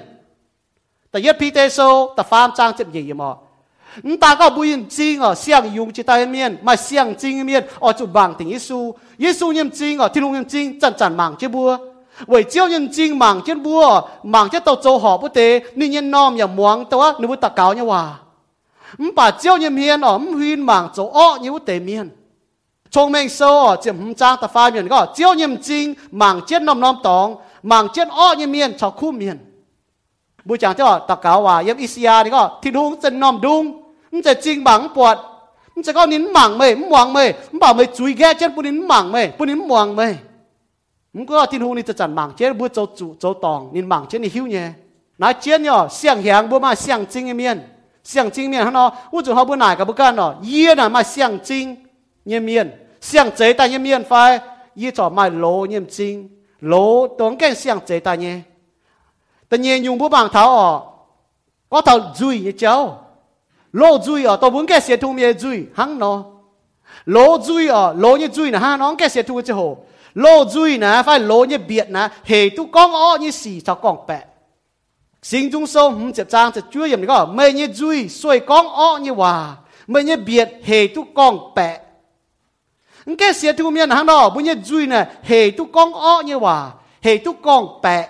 [1.11, 3.33] Ta yết pi tế sâu ta pham trang chiếm nhiều mà.
[4.21, 7.63] Ta có bùi yên chính ở xiang yung chỉ tay miên, mà xiang chính miên,
[7.79, 11.17] ở chủ bằng tình Giêsu Giêsu nhầm chính ở thiên lung nhầm chính chẳng chẳng
[11.17, 11.77] màng chế bua.
[12.27, 15.91] Vậy chiếu nhầm chính màng trên bua màng trên tàu châu họp bút tế, nên
[15.91, 18.13] nhân nom và muang tàu nên bút tà cáo như hòa.
[18.98, 22.10] 唔把招念面哦，唔去忙做哦，你不得面。
[22.90, 25.84] 聪明โซ่จะ唔จ้างตะฟ้าเมียนก็เจ้ายิมจริง
[26.18, 27.26] หมั่งเจ็ดน้อมน้อมตอง
[27.68, 29.38] หมั่งเจ็ดอ้อยิมเมียนชาวคู่เมียน
[30.46, 33.62] บูจางเจ้าตะเกาว่าเยี่ยมอิสยานี่ก็ที่ดุงจะน้อมดุง
[34.12, 35.16] มันจะจริงบังปวด
[35.74, 37.18] มันจะก็นิ้นหมั่งไหมมันหวังไหม
[37.50, 40.02] มันบอกไม่จุยแก่เจ็ดปุ่นิ้นหมั่งไหมปุ่นิ้นหวังไหม
[41.14, 44.66] มันก็ที่หูนี่จะจันหมั่งเจ็ดบัวโจจุโจตองนิ้นหมั่งเจ็ดนี่หิวเนี่ย
[45.22, 47.58] นายเจ็ดเนี่ยเสียงแหงบัวมาเสียงจริงเมียน
[48.05, 51.75] 相精面，看到我只好不哪个不干了，耶呐卖相精
[52.23, 54.29] 面面，相贼但面面发，
[54.75, 58.43] 耶找卖楼面精楼懂干相贼但耶，
[59.49, 60.81] 但耶用不 bằng tháo ở,
[61.69, 63.07] có tháo duy như cháu,
[63.71, 66.23] lô duy ở, tôi muốn cái xe thu mía duy hăng nó,
[67.05, 69.77] lô duy ở, lô như duy là ha nó cái xe thu chứ hồ,
[70.13, 73.75] lô duy nè phải lô như biệt nè, hệ tu con ó như xì sao
[73.75, 73.97] con
[75.25, 78.67] sinh chúng sâu hùng chập trang chập chúa yểm có mấy như duy xuôi con
[78.67, 79.55] ó như hòa.
[79.87, 81.79] Mấy như biệt hề tu con bẹ
[83.17, 86.35] cái xe thu miên hàng đó bây như duy nè, hề tu con ó như
[86.35, 86.71] hòa.
[87.01, 88.09] Hề tu con bẹ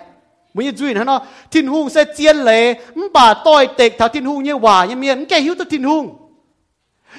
[0.54, 2.74] bây như duy nè, nó thiên hùng sẽ chiến lệ.
[3.12, 5.24] Bà tôi tịch thảo thiên hùng như hòa như miên.
[5.24, 6.16] Cái hiếu tu thiên hùng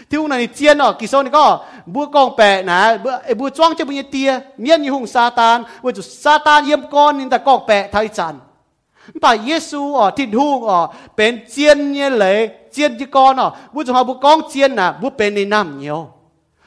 [0.09, 3.49] thiên hùng này chiến ở kỳ sau này có bữa con bẹ nè bữa bữa
[3.49, 4.39] choang cho bây như tia.
[4.57, 7.89] Miên như hùng sa tan bữa chú sa tan yếm con nên ta con bẹ
[7.91, 8.39] thay chăn
[9.21, 13.51] bà Giêsu ở thịt hung ở bên chiên như lệ, chiên như con ở.
[13.73, 16.07] Bố chúng họ bố con chiên là bố bên này nằm nhiều.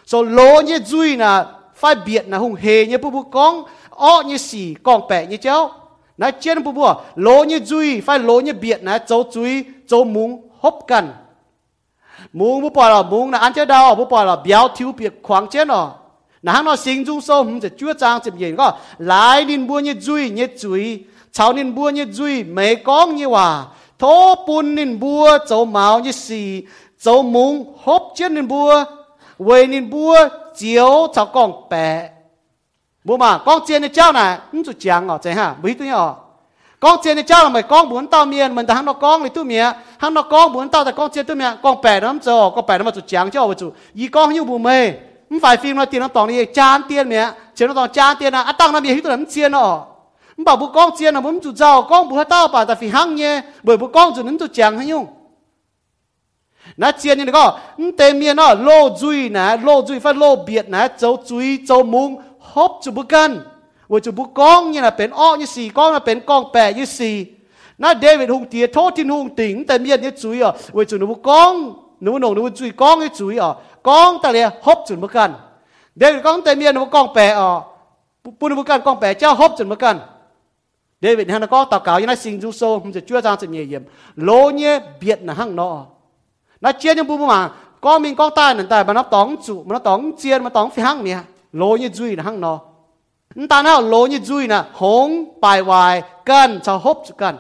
[0.07, 4.23] So lỗ như duy là phải biệt là hung hề như bố bố con ó
[4.27, 5.73] như xì con bẻ như cháu
[6.19, 10.05] nó chiên bố bố lỗ như duy phải lỗ như biệt là cháu duy cháu
[10.05, 11.13] múng hấp cần
[12.33, 15.15] múng bố bỏ là múng là ăn chơi đau, bố bỏ là béo thiếu biệt
[15.23, 15.91] khoáng chết ở
[16.43, 18.73] nãng nó sinh dung sâu hùng sẽ chúa trang chụp gì có.
[18.99, 23.27] Lái đi mua như duy như duy cháu nín bua như duy mấy con như
[23.27, 23.65] hòa.
[23.99, 26.63] Thô bùn nín bua, cháu máu như xì
[27.01, 28.85] cháu mung hấp chết nín bua.
[29.39, 32.11] Quê nín bua, chiếu, cháu con bè
[33.05, 35.87] bố mà, con chiên này cháu này cũng chú chàng ở chạy ha mấy tuổi
[35.87, 36.17] nhỏ
[36.81, 39.23] con chiên này cháu là mày con muốn tao miền mình ta hắn nó con
[39.23, 39.73] thì tôi miệng.
[39.99, 41.57] Hắn nó con muốn tao thì con chiên tôi miệng.
[41.63, 44.09] Con bè nó không cho con bè nó mà chú chàng cho mà chịu y
[44.09, 44.93] con như bù mê.
[45.31, 47.01] Không phải phim nó tiền nó tỏng đi chán tiền à.
[47.01, 47.35] à, miệng.
[47.55, 48.53] Chỉ nó tỏng chán tiền à.
[48.53, 49.87] Tăng nó miệng hít tôi làm chiên nó
[50.40, 53.16] bảo bố con chiên là muốn chịu giàu con bố tao bảo ta phải hăng
[53.16, 55.08] nhé bởi bố con chịu nó chịu chẳng hay nhung
[56.78, 57.60] nó chiên như nó có
[57.98, 61.84] tên miệng nó lô duy nè lô duy phải lô biệt nè châu duy châu
[61.84, 62.22] mung
[62.56, 63.32] ฮบจุบุกัน
[63.92, 67.16] ว่าจุบุกองเนี่ยนะเป็นอ้อยี่สี่กองนะเป็นกองแปดยี่สี่
[67.82, 71.54] นะเดวิดหุงเตียโทษที่หุงติงแต่เมียนยี่จุยอ่ะว่าจุนุบุกอง
[72.02, 73.50] หนูหนงหนูจุยกองยี่จุยอ่ะ
[73.88, 75.32] กองแต่เลยฮบจุบุกัน
[81.03, 83.61] David hắn có tàu cáo yana sinh du so hôm giờ chưa ra sự nhẹ
[83.71, 83.83] yếm
[84.17, 85.87] lô nhé biệt là hăng nọ.
[86.61, 89.63] Nó chia những bùm mà, có mình, có tai nè tai mà nó tóng chủ
[89.67, 91.19] mà nó tóng chiên, mà tóng phi hăng nè.
[91.53, 92.59] Lô như duy là hăng nọ.
[93.49, 97.37] Ta nào lô như duy là hống, bài hoài, cần, cho hốp cho cần.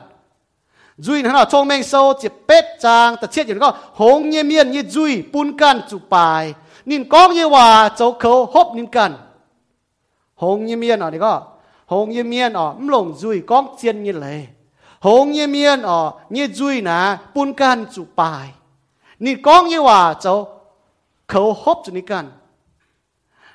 [0.96, 4.44] Duy nó là trong men sâu chỉ bếp trang, ta chết gì nó hống như
[4.44, 6.54] miên như duy bún cần chủ bài.
[6.84, 9.14] Nên có như hòa cháu khấu, hốp nên cần.
[10.34, 11.42] Hống như miên ở đấy có
[11.92, 14.40] หงเยเมียนอ๋อไม่หลงจุยก้องเจียนนี่เลย
[15.06, 15.98] หงเยเมียนอ๋อ
[16.30, 16.98] เนี่ยจุยนะ
[17.34, 18.46] ปุ่นกันจุปาย
[19.24, 20.34] นี่ก้องยี่ว่าเจ้า
[21.28, 22.26] เขาฮบจุนี่กัน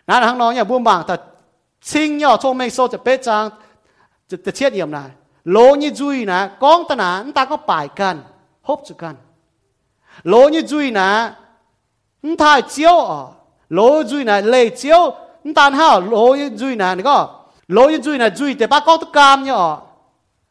[0.07, 1.15] นั้นทั้งน้องอย่าบุ่มบางแต่
[1.89, 3.43] ชิงย่อช่วงไม่โซจะเป๊ะจัง
[4.29, 5.03] จะจะเชียดเยี่ยมนะ
[5.51, 8.15] โลนี่จุยนะก้องตนานตาก็ปายกัน
[8.67, 9.15] ฮบจุกัน
[10.27, 11.09] โลนี่จุยนะ
[12.41, 13.21] ถ่ายเจียวอ๋อ
[13.73, 13.79] โล
[14.09, 15.01] จุยนะเลยเจียว
[15.57, 17.17] ตานห้าโลยจุยนะนี่ก็
[17.67, 19.75] lối như duy này duy để bác có tất cam nhở?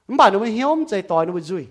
[0.09, 1.65] Không phải nó mới hiếu chạy tỏi nó mới duy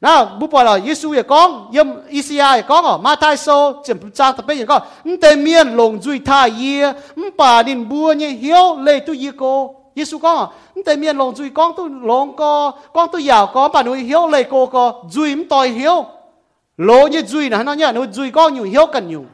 [0.00, 3.82] nào, bố bảo là Giêsu ấy con yếm Isia ấy con ở Ma Thái số
[3.84, 7.88] chìm trang tập bên con không thể miên lòng duy tha ye không phải nên
[7.88, 9.74] bùa như hiếu lệ tu ye cô.
[9.96, 13.68] Giêsu con không thể miên lòng duy con tôi lòng co, con tôi giàu có
[13.68, 15.04] bà nuôi hiếu lệ cô co.
[15.10, 16.04] Duy không tội hiếu.
[16.76, 19.24] Lối như duy này nó nhỉ nó duy con nhiều, hiếu cần nhiều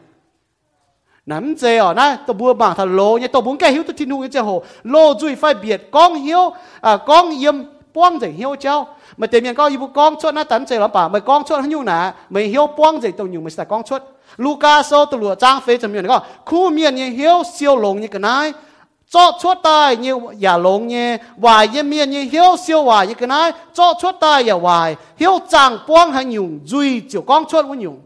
[1.27, 3.27] nắm dê ở na tôi bua bảng thằng lô nhé.
[3.27, 6.53] Tôi muốn cái hiếu tôi tin hùng cái hồ lô duy phải biệt, con hiếu
[6.81, 7.62] à con yếm
[7.95, 8.87] buông dậy hiếu cháu.
[9.16, 11.09] Mà tiền miền có ibu con chốt na tấn dê lắm bà.
[11.09, 13.83] Mà con chốt hắn nhu nà mày hiếu buông dậy tôi nhung mày sẽ con
[13.83, 14.03] chốt
[14.37, 18.01] Luca số tôi lừa trang phế cho miền có khu miền như hiếu siêu lồng
[18.01, 18.53] như cái này
[19.11, 23.14] cho chốt tai như giả lồng như vài như miền như hiếu siêu vài như
[23.14, 27.45] cái này cho chốt tai giả vài hiếu trang buông hay nhung duy chiều con
[27.49, 28.01] chốt với nhung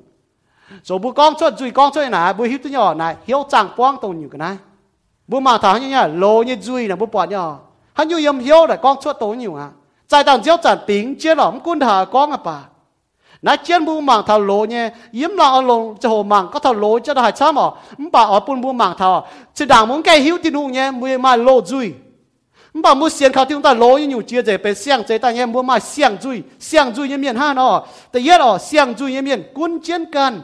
[0.85, 3.69] so bu con chốt duy con chốt này bu hiếu tu nhỏ này hiếu chẳng
[3.77, 4.57] quang tông nhiều cái này
[5.29, 7.59] bu mà thảo như nhá lô như duy là bu bỏ nhỏ.
[7.95, 9.69] Hắn như yếm hiếu là con chốt tổ nhiều à.
[10.09, 12.63] Tại tàng diếu chẳng tính chia lỏng quân thả con à bà.
[13.43, 16.59] Nãy chiến bu mảng thảo lô nhé, yếm là ở lồng cho hồ mảng có
[16.59, 17.63] thảo lô cho đại sao mà
[18.13, 21.19] bà ở bên bu mảng thảo, chỉ đảng muốn cái hiếu tin hùng nhé mười
[21.19, 21.93] mà lô duy
[22.83, 25.29] bà mua xiên khảo chúng ta lô như nhiều chia rẽ bên xiang chế ta
[25.29, 28.95] em mua mà xiang duy xiang duy như miền ha nó แต่ yết ở xiang
[28.99, 30.43] duy như miền quân chiến cần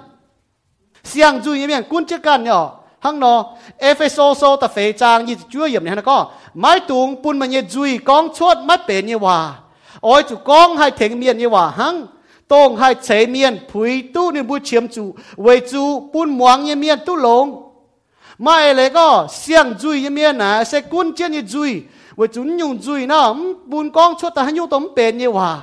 [1.05, 5.36] siang chu yemen kun che kan yo hang no efeso so ta fe chang yi
[5.50, 9.03] chu yem ne han ko mai tung pun ma ye zui kong chot ma pe
[9.03, 9.55] ni wa
[10.03, 12.07] oi chu kong hai theng mien ni wa hang
[12.53, 16.76] tông hai chế miên phui tu nên bu chiếm chu, về chu bún muang như
[16.76, 17.68] miên tu lông.
[18.38, 21.82] Mai lấy có xiang duy như miên à sẽ cuốn chiến như duy
[22.16, 23.34] về chủ nhung duy nó
[23.64, 25.61] bún con chốt ta hay nhung tấm bền như hòa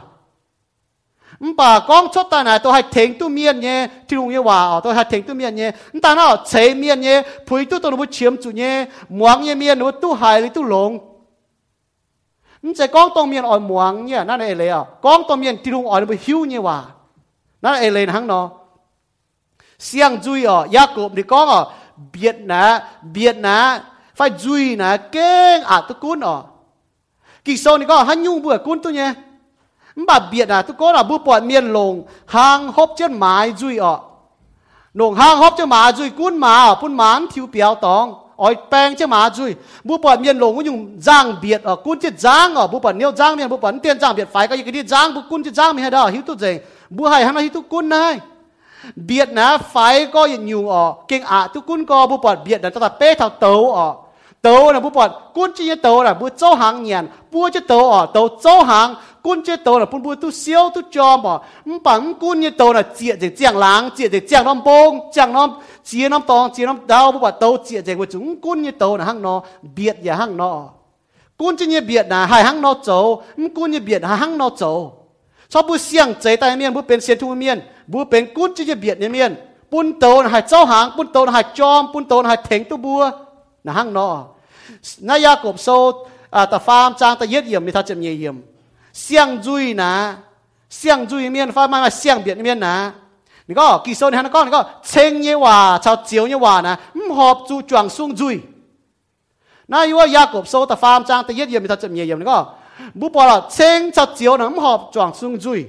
[1.39, 3.87] bà con cho ta này, tôi hay thèm tu miên nhé.
[4.07, 5.71] Tiêu như hòa ờ, tôi hay thèm tu miên nhé.
[6.01, 8.85] Ta nào chế miên nhé phơi tu tôi nó chiếm chủ nhé.
[9.09, 10.99] Muang như miên, nó tu hại lấy tu lồng
[12.77, 14.83] chế con tông miên ở muang nhé, nó này lấy à.
[15.01, 16.83] Con tông miên tiêu ở nó hiu như hòa
[17.61, 18.49] nó này lấy hăng nó.
[19.79, 21.71] Xiang duy ở ờ, Jacob thì con ờ, ở
[22.13, 22.79] biệt nè
[23.13, 23.79] biệt nè
[24.15, 26.43] phải duy nè keng à tu cún ở
[27.45, 29.13] kỳ sau này con hắn nhung bữa cún tu nhé
[30.05, 33.77] bà biệt à tôi có là bữa bọn miền lồng hàng hộp trên mái duy
[33.77, 33.99] ọ
[34.93, 38.15] lồng hàng hộp trên mái duy cuốn mà phun mán thiếu béo tòng.
[38.39, 39.55] Bèng peng mái ma chui
[39.97, 42.67] bọt miên lồng có dùng giang biệt ở cuốn chết giang ở.
[42.67, 44.27] Bu bọt nếu giang miên bu bọt tiền giang biệt.
[44.31, 46.57] Phải cái cái giang bu cuốn chết giang đó, hiểu tôi gì,
[46.89, 48.19] je hay hắn nói hiểu tôi cuốn này.
[48.95, 50.93] Biệt nè phải có nhiều ở.
[51.07, 53.93] Kinh à tôi cuốn có bu biệt là tôi ta pe thao tấu ở
[54.41, 57.07] tàu là bút bọt cuốn chia tàu là bút châu hàng nhàn.
[57.31, 60.69] Bút chỉ tàu ở tàu châu hàng Quân chỉ tàu là bút bút tu siêu
[60.75, 61.37] tu cho mà.
[61.65, 64.99] Không bằng Quân như tàu là chia chỉ giang láng chia chỉ giang năm bông
[65.13, 65.49] giang năm
[65.83, 67.11] chỉ năm tòng chỉ năm đau.
[67.11, 68.41] Bút bọt tàu chỉ để của chúng.
[68.41, 69.41] Cuốn chia tàu là hang nó
[69.75, 70.69] biệt và hang nó
[71.37, 73.23] cuốn chia biệt là hai hang nó châu
[73.55, 74.93] cuốn chia biệt là hang nó châu
[75.49, 77.59] cho bút xiang chế tai miên, bút bên xiên thu miên.
[77.87, 79.35] Bút bên cuốn chia biệt miên.
[79.71, 82.37] Bút tàu là hai châu hàng bút tàu là hai chom bút tàu là hai
[82.49, 83.11] thèn tu bua
[83.63, 84.25] na hang no
[84.99, 85.91] na Jacob so
[86.31, 88.35] à ta farm chang ta yết yểm mi tha chậm nhẹ yểm.
[88.93, 90.17] Xiang duy na
[90.69, 92.91] xiang duy miên farm mai xiang biệt miên na
[93.47, 96.35] ni có kỳ số này nó có ni có cheng như hòa chào chiếu như
[96.35, 96.77] hòa na
[97.15, 98.37] hợp chu chuang sung duy
[99.67, 102.19] na yêu Jacob so ta farm chang ta yết yểm mi tha chậm nhẹ yểm
[102.19, 102.45] ni có.
[102.93, 105.63] Bu bỏ là chênh chào chiếu na hợp chuang sung duy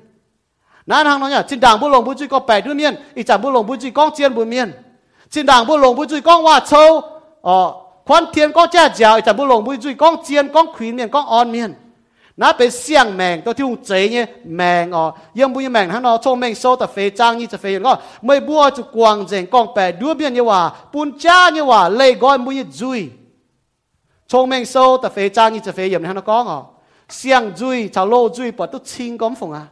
[0.86, 3.22] nã hăng nọ nhỉ trên đàng bút lồng bút duy con bẻ đưa miên ít
[3.22, 4.72] chẳng bút lồng bút duy con chiên bút miên
[5.30, 7.00] trên đàng bút lồng bút duy con hòa châu
[7.42, 7.72] ờ
[8.04, 10.92] khoan thiên có cha giáo ít chẳng bút lồng bút duy con chiên, con quý
[10.92, 11.74] miên con on miên
[12.36, 16.02] miền nó bị xiang mèng, tôi thiếu chế nhé, mèng ờ yếm bu mèng, hắn
[16.02, 19.28] nó cho mèng sâu tập phê trang như tập phê nó mới bua chú quang
[19.28, 22.64] dền con bè đua biên như hòa bún cha như hòa lê gọi bu như
[22.72, 23.08] duy
[24.26, 26.66] cho mèng sâu tập phê trang như tập phê yếm hắn nó có ngọ.
[27.08, 29.66] Xiang duy chào lô duy bỏ tôi xin con phồng à.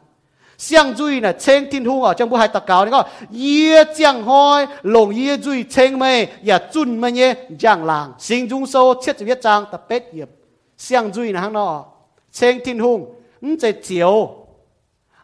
[0.58, 3.02] Xiang duy là chen thiên hung ở trong bu hai tạc cáo nó
[3.32, 8.12] yê giang hoi lồng yê duy chen mê ya chun mê nhé giang làng.
[8.18, 10.28] Sinh dung sâu chết chữ viết trang tập bết yếm.
[10.78, 11.84] Xiang duy là hắn nó
[12.32, 14.30] chen thiên hùng ứng chạy chiều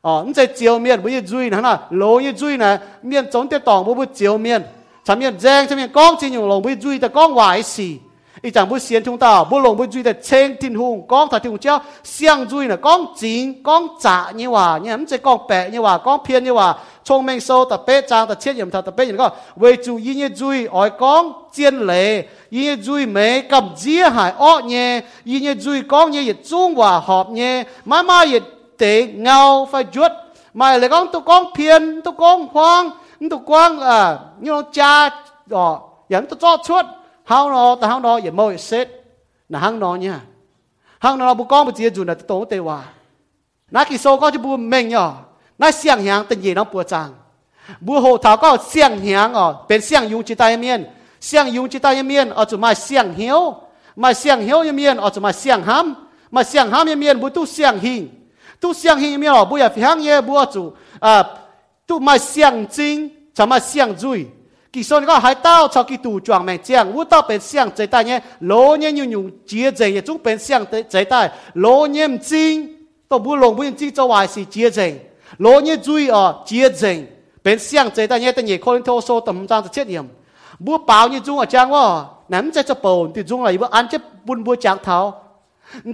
[0.01, 2.81] ờ ứng chạy chiều miền bây giờ duy là hắn nó lô yê duy là
[3.03, 4.63] miền chống tiêu tỏng bu bu chiều miền
[5.05, 7.97] chẳng miền giang chẳng miền con chỉ dùng lồng bu duy ta con hoài xì.
[8.43, 28.41] 一张不先通到，不龙不追的青天红，讲他听叫相追呢，讲钱讲杂你话，你唔只讲白你话，讲偏你话，聪明收特别张特切人特特别人个，为主因一追爱讲尖利，因一追美及只系恶嘢，因一追讲嘢亦中华学嘢，妈妈亦
[28.77, 30.01] 地牛发绝，
[30.53, 32.93] 咪嚟讲都讲偏，都讲荒，
[33.29, 35.13] 都讲啊，你讲渣
[35.51, 36.75] 哦，人都做出。
[37.29, 38.89] hang nó ta hang nó ye mo set.
[39.49, 40.21] Na hang nó nha
[41.01, 42.83] hang nó bu con bu chia ju na to te wa.
[43.71, 45.13] Na ki so ko ju bu meng yo
[45.59, 47.11] na xiang yang ten ye nó bùa chang.
[47.81, 50.85] Bu hồ thảo có xiang yang ở bên xiang yung chi tai miên
[51.21, 53.55] xiang yung chi tai miên ở chỗ mai xiang hiếu
[53.97, 55.95] mai xiang hiếu miên ở chỗ mai xiang ham.
[56.31, 58.09] Mai xiang ham miên bu tu xiang hình
[58.61, 60.71] tu xiang hình miên ở bu ya phi hang ye, bu ở chỗ
[61.01, 61.25] à
[61.87, 64.25] tu mai xiang chính chả mà xiang duy
[64.73, 67.71] kỳ sơn có hai tao cho kỳ tù chuang mẹ chiang vũ tao bên xiang
[67.71, 71.31] chế tài nhé lỗ nhé như nhung chia dày nhé chúng bên xiang chế tài
[71.55, 72.77] lỗ nhé chính
[73.09, 74.99] tôi bu lồng bu chính cho hoài xì chia dày
[75.39, 77.05] lỗ nhé duy ở chia dày
[77.45, 80.05] bên xiang chế tài nhé tên nhé con thô số tầm trang chết hiểm
[80.59, 83.67] bu bảo như chúng ở trang quá nắm chế cho bồn thì chúng là bu
[83.67, 85.23] ăn chế bun bu trang tháo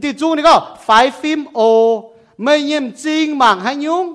[0.02, 4.14] thì chúng này có phải phim ô mấy nhé chính mảng hay nhung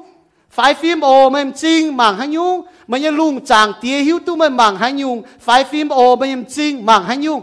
[0.49, 7.39] phải phim ô mấy chính mảng hay nhung มันยังลุงจางเตียหิวตู้มันหมางหายุงไฟฟิล์มโอมันยังจริงหมางหายุง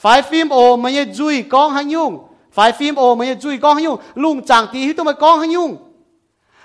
[0.00, 2.12] ไฟฟิล์มโอมันยังจุยกองหายุง
[2.54, 5.70] ไฟฟิล์มโอมันยังจุยกองหายุงลุงจางเตียหิวตู้มันกองหายุง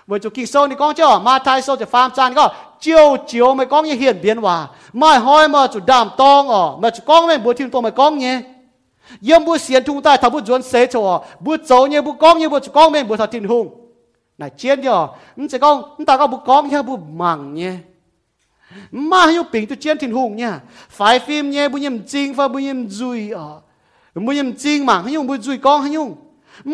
[0.05, 2.45] เมื่อจุกิโซนี่กองเจ้ามาไทยโซจะฟาร์มจานก็
[2.81, 4.55] เจียวเจียวไม่กองยังเหียนเบียนว่า
[4.97, 8.35] ไม่ห้อยมาจุดดามตองอ๋อมาจุกองไม่บัวทิมตัวไม่กองเนี่ย
[9.25, 11.01] เยี่ยมบัวเสียนทุ่งใต้ทับบัวจวนเสฉอ
[11.45, 13.65] บัวโจเนี่ยบัวกองเนี่ยบัวจุกองไม่บัวทัดทินหุ่ง
[14.37, 14.81] bữa chiến
[15.49, 17.73] sẽ con ta có bút con nha bút mảng nhé.
[18.91, 20.59] Mà hiểu bình tu chiến thiên hùng nha
[20.89, 23.59] phải phim nhé bu nhầm chính và bu nhầm duy ờ.
[24.13, 26.15] ở bu nhầm chính mảng hay bu duy con hay nhung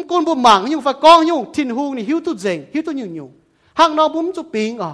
[0.09, 2.91] con bu mặn hay phải con hay thiên hùng này hiểu tu dèn hiểu tu
[2.91, 3.31] nhung nhung
[3.73, 4.85] hàng nó bút tu bình ờ.
[4.85, 4.93] ở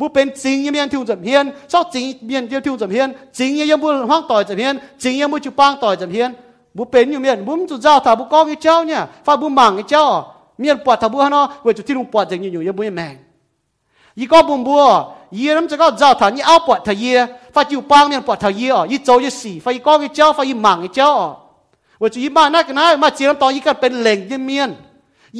[0.00, 1.50] bu bên chính như miền thiêu dầm hiên.
[1.68, 3.12] Sau chính miền tiêu thiêu dầm hiên?
[3.32, 4.78] Chính như bu hoang tỏi dầm hiên.
[4.98, 6.32] Chính như bu chụp bang tỏi dầm hiên.
[6.74, 9.48] Bu bên như miền bu tu giao thảo bu con cái cháu nha phải bu
[9.48, 10.22] mảng cái cháu ờ.
[10.60, 13.14] มีนปวดทับบัวเนาะเวจุที่ลุงปวดจะอยู่ยังบุญแมง
[14.18, 14.84] ยี่ก็บุญบัว
[15.36, 17.04] ยี่น้ำจะก็เจ้าฐานยี่เอาปวดทะเย
[17.54, 21.10] ฟ้าจิวปังมีนปวดทะเยอ๋อยี่โจยี่สี่ฟ้ายี่ก็ยี่เจ้าฟ้ายี่หมังยี่เจ้า
[21.98, 24.70] เวจุยี่บ้านนักนะมาเจียน้ำตองยี่กันเป็นเหล่งยี่เมียน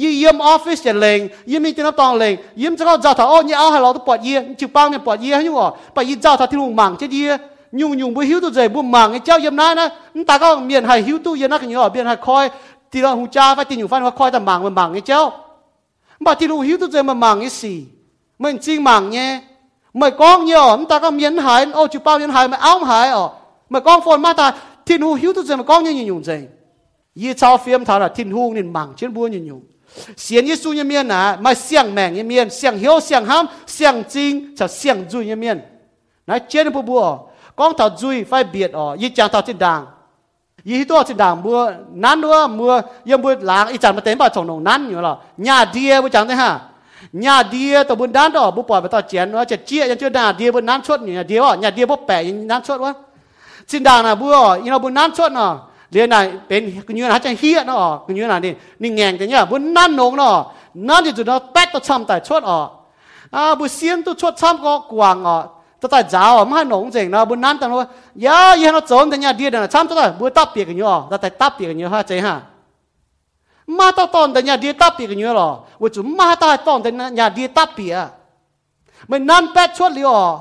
[0.01, 1.19] ยี่เยี่ยมออฟฟิศจะเหล่ง
[1.51, 7.31] ยี่มีเจียน้ำตองเหล่งยี่มจะก็เจ้าฐานอ๋อยี่เอาให้เราต้องปวดเยียจิวปังมีนปวดเยียให้ยุ่อ๋อไปยี่เจ้าฐานที่ลุงหมังจะเยีย
[7.79, 9.87] ยุ่งยุ่งบุหิวตัวใจบุหมังยี่เจ้าเยี่ยมน้านะ
[10.29, 12.45] ตาก็เมียนให้หิวตู้เยียนักอย่างอ๋อเมียนให้คอย
[12.91, 15.01] thì là hùng cha phải tin nhủ phan hoa khoai tầm mảng mà mảng ấy
[15.01, 15.31] chéo
[16.19, 17.83] mà thì lù hiếu tôi chơi mà mảng ấy xì.
[18.39, 19.41] Mình chi mảng nhé.
[19.93, 22.83] Mày con nhớ ông ta có miến hải, ô chú bao miến hải mà áo
[22.83, 23.29] hải ở.
[23.69, 24.53] Mày con phồn mà ta,
[24.85, 26.47] thì lù hiếu tôi chơi mà con nhớ nhìn nhung chơi
[27.15, 29.61] yi chao phim thà là thiên hung nên mảng trên buôn nhìn nhung
[30.17, 33.45] xiên yi su như miên à mà xiang mảng như miên, xiang hiếu, xiang ham,
[33.67, 35.61] xiang chính chả xiang duy như miên.
[36.27, 37.17] Nói trên bộ bùa
[37.55, 39.85] con thảo duy phải biệt ở như chàng thảo trên đàng.
[40.69, 41.59] ยี่ตัวสินด่างบัว
[42.03, 42.73] นั้นด้วยมัว
[43.09, 45.13] ยังบัวหลางอีจันมาเต็มป่าชงนงนั้นอยู่หรอ
[45.47, 46.51] ญาเดียบัวจังได้ฮะ
[47.25, 52.93] ญาเดียตัวบุญด้านต่อบุปผาไปต่อเจียนว่าจะเจี๊ยยังเจอด่าเดียบุญนั้นชดอยู่เดียวญาเดียบุแปะยังนั้นชดวะ
[53.71, 55.51] สินด่างนะบัวอีเราบุญนั้นชดเนาะ
[55.91, 56.15] เรียนไหน
[56.47, 60.35] เป็นกุญยนะจะเฮียเนาะกุญยนะนี่นี่แงงแต่เนี่ยบุญนั้นนงเนาะ
[60.87, 62.67] นั่นจุดเนาะแป๊ดตัวช้ำแต่ชดออก
[63.35, 65.37] อ่าบุเสียนตัวชดช้ำก็กวางอะ
[65.81, 68.63] tôi ta giáo mà hai nông dân nào bún nan ta nó giờ ya dạ,
[68.63, 71.17] dạ, nó trốn thì nhà đi đàn chăm ta ta bữa tắp biệt nhau ta
[71.17, 72.41] ta tắp biệt nhau ha chế ha.
[73.67, 76.83] Mà ta tòn thì nhà đi tắp biệt nhau rồi wo chú mà ta tòn
[76.83, 77.97] thì nhà đi tắp biệt
[79.07, 80.39] mình nan pet chuột liò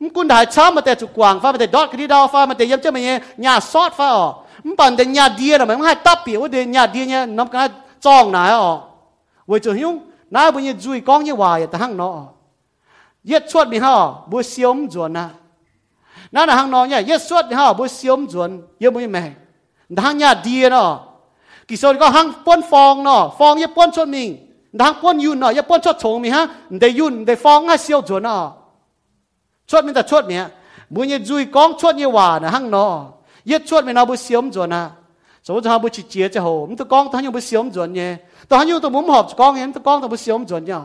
[0.00, 2.28] mình cũng đại chăm mà ta chú quảng pha mà ta đọt cái đi đào
[2.28, 4.32] pha mà ta yếm chứ mình nhà sót pha ờ
[4.64, 7.48] mình bản nhà đi là mình hai tắp biệt wo để nhà đi nha, nắm
[7.48, 7.68] cái
[8.00, 8.56] chong này à?
[8.56, 8.80] ờ
[9.46, 12.24] wo chú hiu na bây giờ duy con như hoài à, ta hăng nó
[13.24, 15.30] yết chuột bị họ bố xiêm chuẩn à
[16.32, 19.32] nó là hàng nó nhá yết chuột bị họ bố xiêm chuẩn yêu bố mẹ
[19.96, 21.00] hàng nhà đi nó
[21.68, 24.48] kỳ sau có hàng pon phong nó phong yết pon chuột mình
[24.78, 26.46] hàng pon yun nó yết pon chuột chồng mình ha.
[26.70, 28.52] Để yun để phong hay xiêu chuẩn nó
[29.66, 30.44] chuột mình ta chuột mình
[30.90, 33.06] bố nhớ duy con chuột như hòa nè, hàng nó
[33.44, 34.90] Yết chuột mình nó bố xiêm chuẩn à
[35.44, 36.68] số cho bố chỉ chia cho hồ.
[36.78, 38.16] Tôi con thằng như bố xiêm chuẩn nhé
[38.48, 40.80] tao như tôi muốn họp con em tôi con tao bố xiêm chuẩn nhá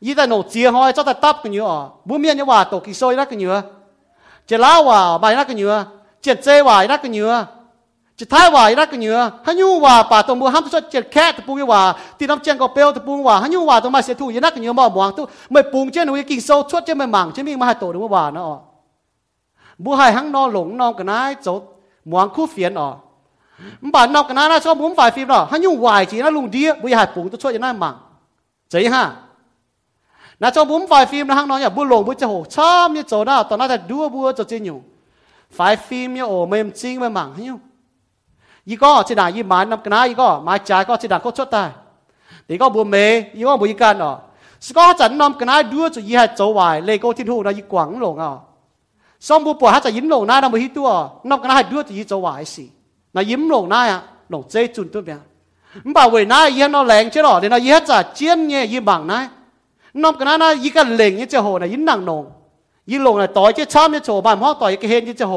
[0.00, 2.64] yi ta nổ chia hỏi cho ta tấp cái nhiều ở bún miệng như hòa
[2.64, 3.60] tổ kỳ sâu đắc cái nhiều
[4.46, 5.70] chỉ lá hòa mà đắc cái nhiều
[6.22, 7.10] chỉ chê hòa đắc cái
[8.16, 11.08] chỉ thái hòa ra cái nhựa hắn nhu hòa bà tông bùa hắn xuất chết
[11.10, 11.94] khét tụ bùi hòa.
[12.18, 13.40] Thì năm chân có bèo tụ bùi hòa.
[13.40, 15.24] Hắn nhu hòa tông mai sẽ thu yên cái nhựa mò mỏng tụ.
[15.50, 17.92] Mày bùng trên núi kinh sâu xuất trên mày mảng trên mình mà hai tổ
[17.92, 18.58] đúng không bà nó?
[19.78, 21.62] Bùa hai hắn no lủng no cái nái chỗ
[22.04, 22.96] mỏng khu phiền ọ
[23.80, 25.48] bà nó cái nái nó cho muốn vài phim đó.
[25.50, 27.96] Hắn nhu hoài chỉ nó lùng đi bùi hai bùng tụ xuất trên mảng.
[28.68, 29.12] Chỉ ha
[30.40, 32.94] nó cho muốn vài phim nó hắn nói nhà bùa lủng bùa chơi hồ chăm
[32.94, 34.82] như chỗ nào tao nó là đua bùa cho chơi nhiều
[35.56, 37.56] vài phim như ổ mềm chinh mày mảng hắn nhu
[38.64, 41.72] 一个即那一买那那一个买家个即那个出代，
[42.46, 44.20] 第个不美，一个不一干哦。
[44.60, 48.42] 是个阵那个那多就一下走歪，那个天后那一广龙啊，
[49.20, 52.66] 上不不还在引龙那那么许多，那个那还多就一走歪是，
[53.12, 55.20] 那引龙那呀，龙最准对边。
[55.82, 59.30] 唔把为那一下那靓些咯，然后一下就尖呢一忙呢，
[59.92, 62.32] 那个那那一个靓一只河呢，一能弄。
[62.83, 65.35] ย่าบัวหลงบัวจะโหชอบเนี่ยโจน่ะตอนนั้นแต่ดูบัวจะจริงอยู่ฝ่ายฟิล์มเนี่ยโอ้ไม่จริงไม่หมั่งฮันยูอีก็จะด่ายีหมานำกันนะอีก็มาจ่ายก็จะด่าก็ชดตายแต่ก็บัวเมย์อีก็บัวอีกันอ๋อสก็จันนำกันนะดูจะยี่ห้โจวายเลโก้ที่ถูกนะยีกวางลงอ๋อสมบูปวดฮัจะยิ้มลงหน้านะบัวฮิตัวนำกันนะดูจะยี่โจวายสินะยิ้มลงหน้าอ่ะลงเจจุนตัวเบียมันบ่าวเวน้ายี่นอแรงใช่หรอเดี๋ยวนะยี่จะเจียนเนี่ยยี่บังนะนำกันนะยี่กันเหล่งยี่จะโหนะยิ้มหนังนงยิ่งลงนะต่อยจะช้ำจะโฉบานพ่อต่อยก็เห็นจะโห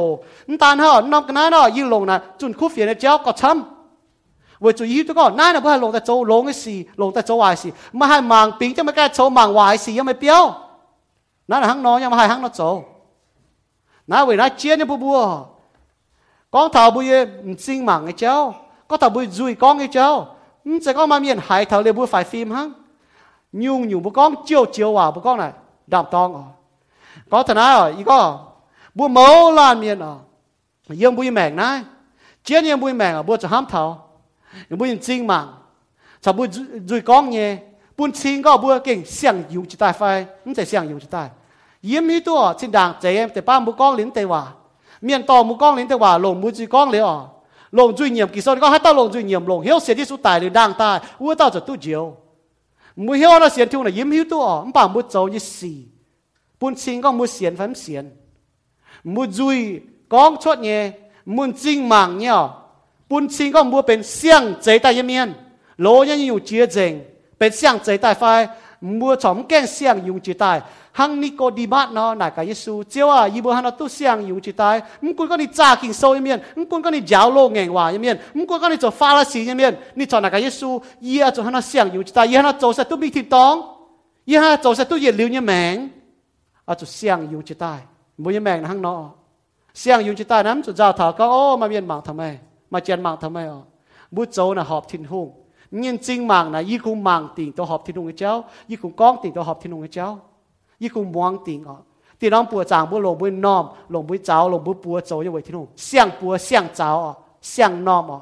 [0.49, 10.43] นตาเฮาน้ำกันนะเนาะยิ่งลงนะจุนคู่เฟียนเจ้าก็ช้ำเวจุยี่ตัวก็น่านะเพื่อลงแต่โจลงไอ้สีลงแต่โจวายสีไม่ให้มังปิงจะไม่แก้โจมังวายสียังไม่เปี้ยว
[11.51, 12.63] นั่นหังน้อยยังไม่ให้หังน้อโจ
[14.11, 15.19] น่าเวน่าเจียนเนี่ยบัวบัว
[16.55, 17.13] กองเท่าบุย
[17.65, 18.35] จริงมังไอ้เจ้า
[18.89, 20.09] ก็เท่าบุยจุยกองไอ้เจ้า
[20.85, 22.69] จะก็มาเมียนหายเท่าเลยบัวฝ่ายฟิล์มฮัง
[23.65, 25.45] ยุ่งอยู่บุกองเจียวเจียวว่าบุกองไหน
[25.93, 26.45] ดำตองอ๋อ
[27.30, 28.40] có thằng nào ý có
[28.96, 30.16] bố mẫu lan miền à
[30.90, 31.82] yên bùi mèn này
[32.44, 34.08] chiến yên bùi mèn à bố cho ham thảo
[34.70, 35.54] yên bùi chính mạng
[36.22, 36.48] cho bùi
[36.88, 37.58] rủi con nhé
[37.98, 41.08] bùi chính có bùi kinh xiang dùng chỉ tài phai không thể xiang dùng chỉ
[41.12, 41.30] tài
[41.82, 44.48] yếm hi tua trên đảng trẻ em để ba bùi con lính tây hòa
[45.02, 47.20] miền to bùi con lính tây hòa lồng bùi rủi con liền à
[47.72, 50.06] lồng rủi nhiệm kỳ sau có hai tao lồng rủi nhiệm lồng hiếu sẽ đi
[50.06, 52.16] số tài liền đảng tài ua tao cho tu chiều
[52.96, 55.86] mùi hiếu nó xiên thu là yếm hi tua không bằng bùi dầu như xì
[56.61, 58.05] ปุ่นซิงก็มุเสียนฟันเสียน
[59.15, 59.59] มุจุย
[60.13, 60.81] กองชดเนี่ย
[61.37, 62.39] มุนจิงหมังเนี่ย
[63.11, 65.29] ปุ่นซิงก็มัวเป็นเสียงใจใต้ยเมียน
[65.81, 66.93] โลยังอยู่เจียเจง
[67.39, 68.23] เป็นเสียงใจใต้ไฟ
[69.01, 70.53] มัวฉอมแก้งเสียงอยู่จีใต้
[70.99, 74.71] หังนิโกดีมาเนาะนายกาเยซูเจ้าอีบัวฮันตุเสียงอยู่จีใต้
[75.05, 80.69] มึงกุนก็นี่จ้ากินโซยเมียนมึงกุนก็นี่จ้าวโลงแงงว่าเมียนมึงกุนก็นี่จะฟาลาสีเมียนนี่จอนายกาเยซู
[81.05, 83.55] เยี่ยจะฮันเสียงอยู่จีใต้เยี่ยฮันโจเสตุมีทิตอง
[84.29, 85.77] เยี่ยฮันโจเสตุเยี่ยลิวเนี่ยแมง
[86.70, 87.74] อาจุเสียงยู่จิตใต้
[88.24, 88.96] บุญแมงนะฮังนอ
[89.80, 92.24] เสียงยู่จิตใต้นั้นจุดเจ้าถาก็โอ้มาเมียนหมางทำไม
[92.74, 93.62] มาเจียนหมางทำไมอ๋อ
[94.16, 95.28] บุโจน่ะหอบทิ้นหุ่ง
[95.80, 98.32] เงี้ยจริงหมางนะยี่คุงหมางติ่งตัวหอบทิ้นหุ่งเจ้า
[98.70, 100.08] ยี่คุงก้องติ่งตัวหอบทิ้นหุ่งเจ้า
[100.82, 101.78] ยี่คุงมวงติ่งอ๋อ
[102.20, 107.12] ตีน้องปัวจางบุหลงบุน้อมหลงบุเจ้าหลงบุปัวโจยังไว้ทิ้นหุ่งเสียงปัวเสียงเจ้าอ๋อ
[107.50, 108.20] เสียงน้อมอ๋อ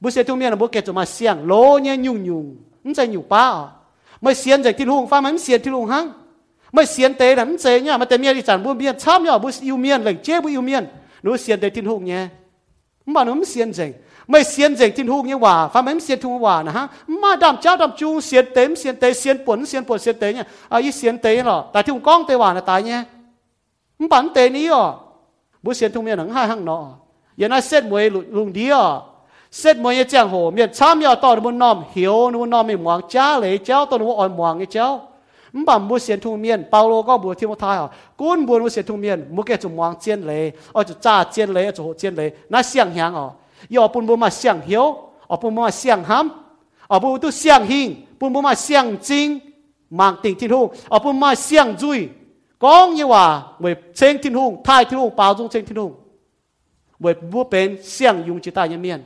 [0.00, 2.44] บุเสียทุกเมียนะบุเกจะมาเสียงโลเนี่ยยุ่งยุ่ง
[2.84, 3.64] มันจะอยู่ป้าอ๋อ
[4.22, 6.04] ไม่เสียนจากทิ้นหุ่งฟ้ามันเสียนทิ้นหุ่งหัง
[6.75, 10.83] ไม่เสียนเตะนะมันเจเนี่ยมันแต่เมียดิฉันบุเมียนช้ำเนี่ยบุอิวเมียนเลยเจ๊บุอิวเมียน
[11.21, 12.21] หนูเสียนเตะทิ้งหูเนี่ย
[13.05, 13.91] มันบอกหนูมันเสียนเจง
[14.29, 16.83] ไม่เสียนเจงทิ้งหูเนี่ยว่าฟังมันเสียนทุ่งว่านะฮะ
[17.21, 22.99] มาดำเจ้าดำจูเสียนเต็มเสียนเตะเสียนปนเสียนปนเสียนเตะเนี่ยอายุเสียนเตะหรอแต่ที่หุงก้องเตะว่านะตายเนี่ย
[23.99, 24.85] มันปันเตะนี้อ่ะ
[25.63, 26.81] บุเสียนทุ่งเมียหนังห้าห้างเนาะ
[27.37, 28.05] อย่างนั้นเส้นมวย
[28.37, 28.83] ลุงดีอ่ะ
[29.59, 34.87] เส้นมวยเจ้าโหเมียนช้ำยอต่อนุนน้อมเหียวนุนน้อมไม่หมวงจ้าเลยเจ้าตัวนุนอ่อนหมวงไอ้เจ้า
[35.56, 43.34] 唔把冇先通面，保罗讲冇听冇他啊，根本冇先通面，冇嘅就望见你，我就炸见你，就见你，那想想哦，
[43.70, 44.84] 要不冇嘛想晓，
[45.26, 46.30] 哦不冇嘛想喊，
[46.88, 49.40] 哦不都想兴，不冇嘛想精，
[49.90, 52.06] 盲定天空，哦不嘛想追，
[52.60, 55.94] 讲嘢话为青天空，太天空，包中青天空，
[56.98, 59.02] 为冇变想用只大一面。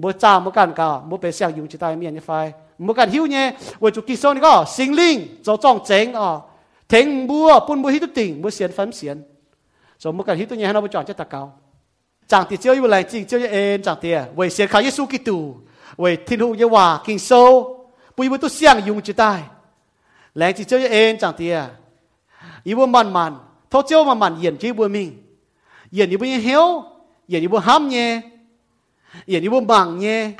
[0.00, 2.30] บ่จ้าบ่กันกาบ่ไปเสียงยุงจิตายเมียนไฟ
[2.86, 3.46] บ่กันหิวเนี่ย
[3.82, 6.28] ว่าจุกิโซนี่ก็สิงลิงเจ้าจ้องเจ๋งอะ
[6.88, 9.16] เถงบัวปุ่นบ่ฮิตุติงบ่เสียนฟันเสียน
[10.02, 11.42] สมบ่กันหิตุเนี่ยเราบ่จอดจะตะเกา
[12.30, 15.38] จางติเจียวอยู่แหลจริงเจียวเอ็นจางเตียเวยเสียนขาเยซูกิตู
[15.98, 17.30] เวยทิ้นหูเยวากิงโซ
[18.14, 19.40] ปุ่ยบ่ตุเสียงยุงจิตาย
[20.36, 21.56] แหลงจิเจียวเอ็นจางเตีย
[22.66, 23.32] อีบ่มันมัน
[23.70, 25.08] ทอเจียวมันมันเย็นที่บ่มิง
[25.94, 26.64] เย็นอีบ่เหี่ยว
[27.28, 28.08] เย็นอีบ่ห้ำเนี่ย
[29.26, 30.30] yên ý bố bằng nhé.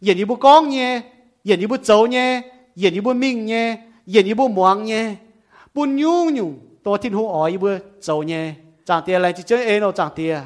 [0.00, 1.00] Yên ý bố con nhé.
[1.42, 2.42] Yên ý bố cháu nhé.
[2.74, 3.76] Yên ý bố mình nhé.
[4.04, 5.14] Yên ý bố muang nhé.
[5.74, 7.68] Bố nhung nhung tổ thiên hùng ở ý bố
[8.00, 8.54] cháu nhé.
[8.84, 10.40] Chẳng tiền lại chỉ chơi ên đâu chẳng tiền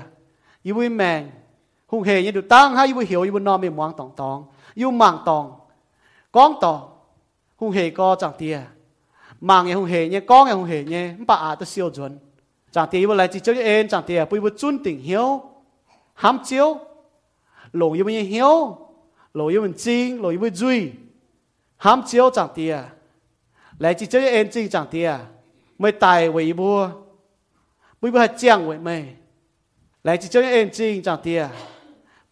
[0.63, 1.31] ý bố mèn
[1.87, 4.11] hùng hề như được tăng hay ý bố hiểu, ý bố non mình muang tòng
[4.17, 4.45] tòng.
[4.75, 5.53] Ý bố mang tòng,
[6.33, 6.89] con tòng,
[7.57, 8.61] hùng hề co chẳng tiền
[9.41, 12.19] mang nghe hùng hề nhé con nghe hùng hề nhé bà à tôi siêu chuẩn.
[12.73, 15.41] Chẳng thì vừa lại chỉ cho em chẳng thì bùi bùi chun tình hiếu
[16.15, 16.79] ham chiếu
[17.73, 18.79] lộ yêu mình hiếu.
[19.35, 20.91] Lộ yêu mình chính lộ yêu mình duy.
[21.77, 22.79] Ham chiếu chẳng tìa
[23.79, 25.19] lẽ chỉ chơi em chính chẳng tìa
[25.79, 26.91] mới tài với bùa.
[28.01, 29.15] Bây giờ chẳng với mày
[30.05, 31.49] lẽ chỉ chơi em chính chẳng tìa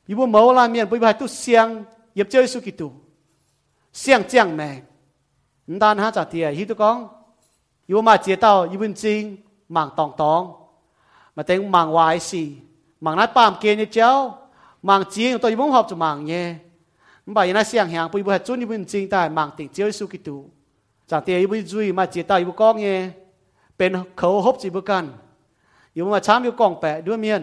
[0.08, 1.84] bây giờ máu la miệng bây giờ tu xiang
[2.14, 2.92] yếp chơi su kỳ tu
[3.92, 4.82] xiang chẳng mày
[5.66, 7.08] đàn hát chẳng tìa hi tu con.
[7.88, 9.36] Yu mà chế tao yu mình chính
[9.68, 10.52] mạng tòng tòng.
[11.36, 12.52] Mà tiếng mạng hoài xì.
[13.00, 14.34] Mạng nát bám kia như chéo
[14.88, 16.42] มังจีงตัวยิ่งหอบจะมังเย่
[17.24, 20.36] ม่นบอยังน่าเสียงแหงปุยบัดจุนยิ่งจริงแต่มังติงเจียวสุกิตู
[21.10, 22.94] จากเตียยิ่งจุยมาเจียตายิ่งก้องเย่
[23.76, 25.04] เป็นเขาหอบจีบกัน
[25.94, 27.42] อยู่มาช้ามีก้กองแปะด้วยเมียน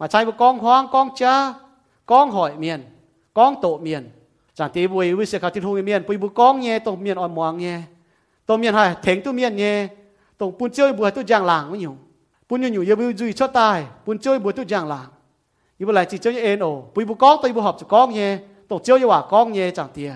[0.00, 1.32] มาใช้กองห้างกองจ้า
[2.10, 2.80] กองหอยเมียน
[3.38, 4.02] กองโตเมียน
[4.58, 7.74] จากตีบุยวิเศษขาทิ้งหงเมียนปุยบุกองเย่ตรงเมียนอ่อนมองเย่
[8.48, 9.72] ตรงเมียนห้เถงตัวเมียนเย่
[10.38, 11.94] ตรงปุ่นเจ้ยบัวตัวจางหลังไม่อยู่
[12.48, 15.08] ปุ่นอยู่อยู่เยอะวิจุยชดตายปุ่นเจ้าบัวตัวจางหลาง
[15.82, 18.10] yêu vậy lại chỉ chơi ên ổ bùi bù con tôi bù học cho con
[18.10, 18.38] nhé.
[18.68, 20.14] Tổng chơi quả con nhé, chẳng tìa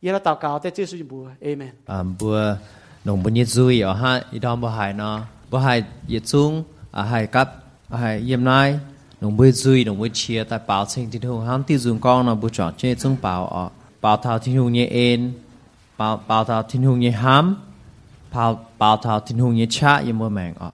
[0.00, 1.26] yên là tao cáo tế suy bùa.
[1.40, 1.70] Amen.
[1.86, 2.56] À bùa
[3.04, 6.64] nông bùn nhiệt duy ở ha ít đom bùa hải nó bùa hải nhiệt xuống
[6.92, 7.48] à hải cắt
[7.90, 8.78] à hải yếm nai.
[9.20, 12.26] Nông bùi duy nông bùi chia, tại bảo sinh thiên hùng ham tiêu dùng con
[12.26, 13.68] nó bùa chọn chơi xuống bảo ở
[14.00, 15.32] bảo thảo thiên hùng như ên
[15.98, 17.56] bảo bảo thảo thiên hùng như ham
[18.34, 20.70] bảo bảo thảo thiên hùng như cha yếm bùa mèn ở.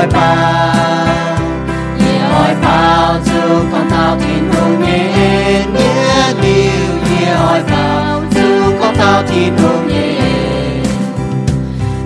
[0.00, 1.36] Nhé bao
[1.98, 3.14] nhé bao
[3.72, 9.88] con thao thiên hùng nhé nhớ liu nhé hỏi bao dung con thao thiên hùng
[9.88, 10.14] nhé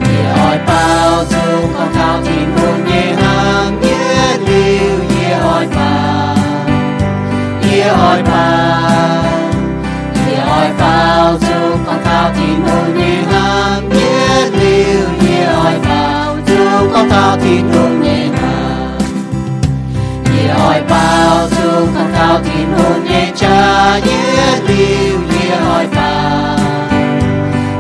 [0.01, 6.37] nhé hỏi bao dung con thao thiên hùng nhé hàng nhớ liu nhé hỏi bao
[7.73, 8.64] yếu hỏi bao.
[22.45, 26.59] Con tin hùng nhé cha nhé lưu nhé hỏi bao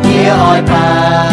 [0.03, 1.27] nhé hỏi bao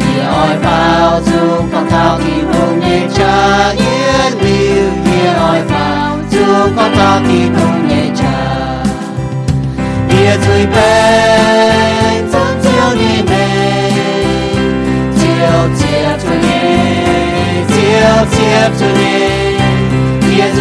[0.00, 6.18] nhé hỏi bao dung con thao tin hùng nhé cha nhé lưu nhé hỏi bao
[6.30, 8.54] dung con thao tin hùng nhé cha.
[10.08, 13.90] Địa dưới bên dẫn chiếu đi mê.
[15.20, 17.04] Chiếu chiếp cho nhé
[17.68, 19.28] Chiếu chiếp cho nhé
[20.20, 20.52] Địa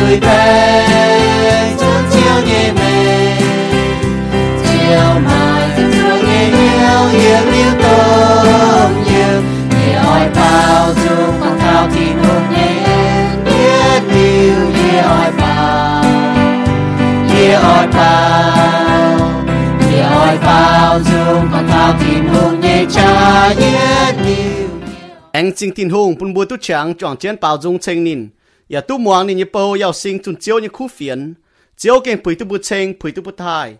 [25.32, 28.28] anh chính tin hùng bun bùi tu chẳng chọn chiến bao dung chênh nín.
[28.70, 31.34] Ya tu muang nín bầu yao sinh, chun chiếu như khu phiền
[31.78, 33.76] chiếu keng bùi tu bù chênh bùi tu bù thai.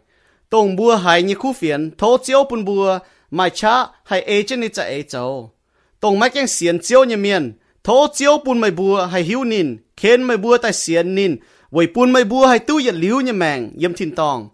[0.50, 3.00] Tông bùa hải như khu phiền thô chiếu bùn bùa
[3.32, 5.52] mai cha hải ê chân ní cha ê châu
[6.00, 7.54] tông mai kênh xiên chiếu như miền.
[7.84, 9.78] Thô chiếu bùn mai bùa hải hiu nín.
[9.98, 11.36] Khen mai bùa tai xiên nín.
[11.72, 14.50] Vậy bùn mai bùa hải tu yết liu như mèng yếm thiên tòng.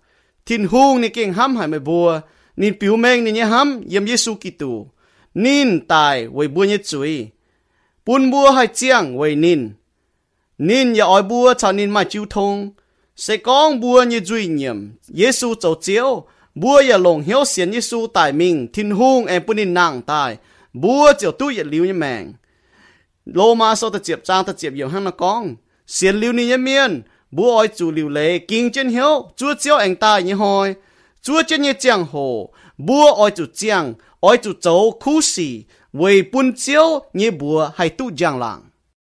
[0.46, 2.22] Thiên hùng ní kinh hâm hải mai bùa
[2.58, 4.88] nín biểu mèng nín như hâm, yếm Giêsu Kitô.
[5.34, 7.28] Nín tài với bùa như chuối
[8.06, 9.70] bùn bùa hải chiang với nín.
[10.58, 12.72] Nín ya oi bùa cho nín mai chiu thông
[13.16, 16.24] sẽ có bùa như duy nhiệm Giêsu châu chiếu.
[16.56, 20.38] Bùa ya lòng hiếu xiên Giêsu tài mình, thiên hùng em bùn nín nàng tài.
[20.74, 22.34] Bùa chiều tu yết liu như mèng
[23.26, 25.56] lô ma so ta chiệp trang, ta chiệp yêu hăng nó con.
[25.88, 27.02] Xiên liu ni như miên.
[27.32, 29.30] Bùa oi chủ liu lệ kinh chân hiếu.
[29.36, 30.76] Chúa chiếu anh ta như hồi
[31.22, 32.50] chúa chân như chàng hồ.
[32.78, 37.90] Bùa oi chủ chàng oi chủ châu khu sĩ vì bún chiếu như bùa hay
[37.90, 38.62] tu giang lạng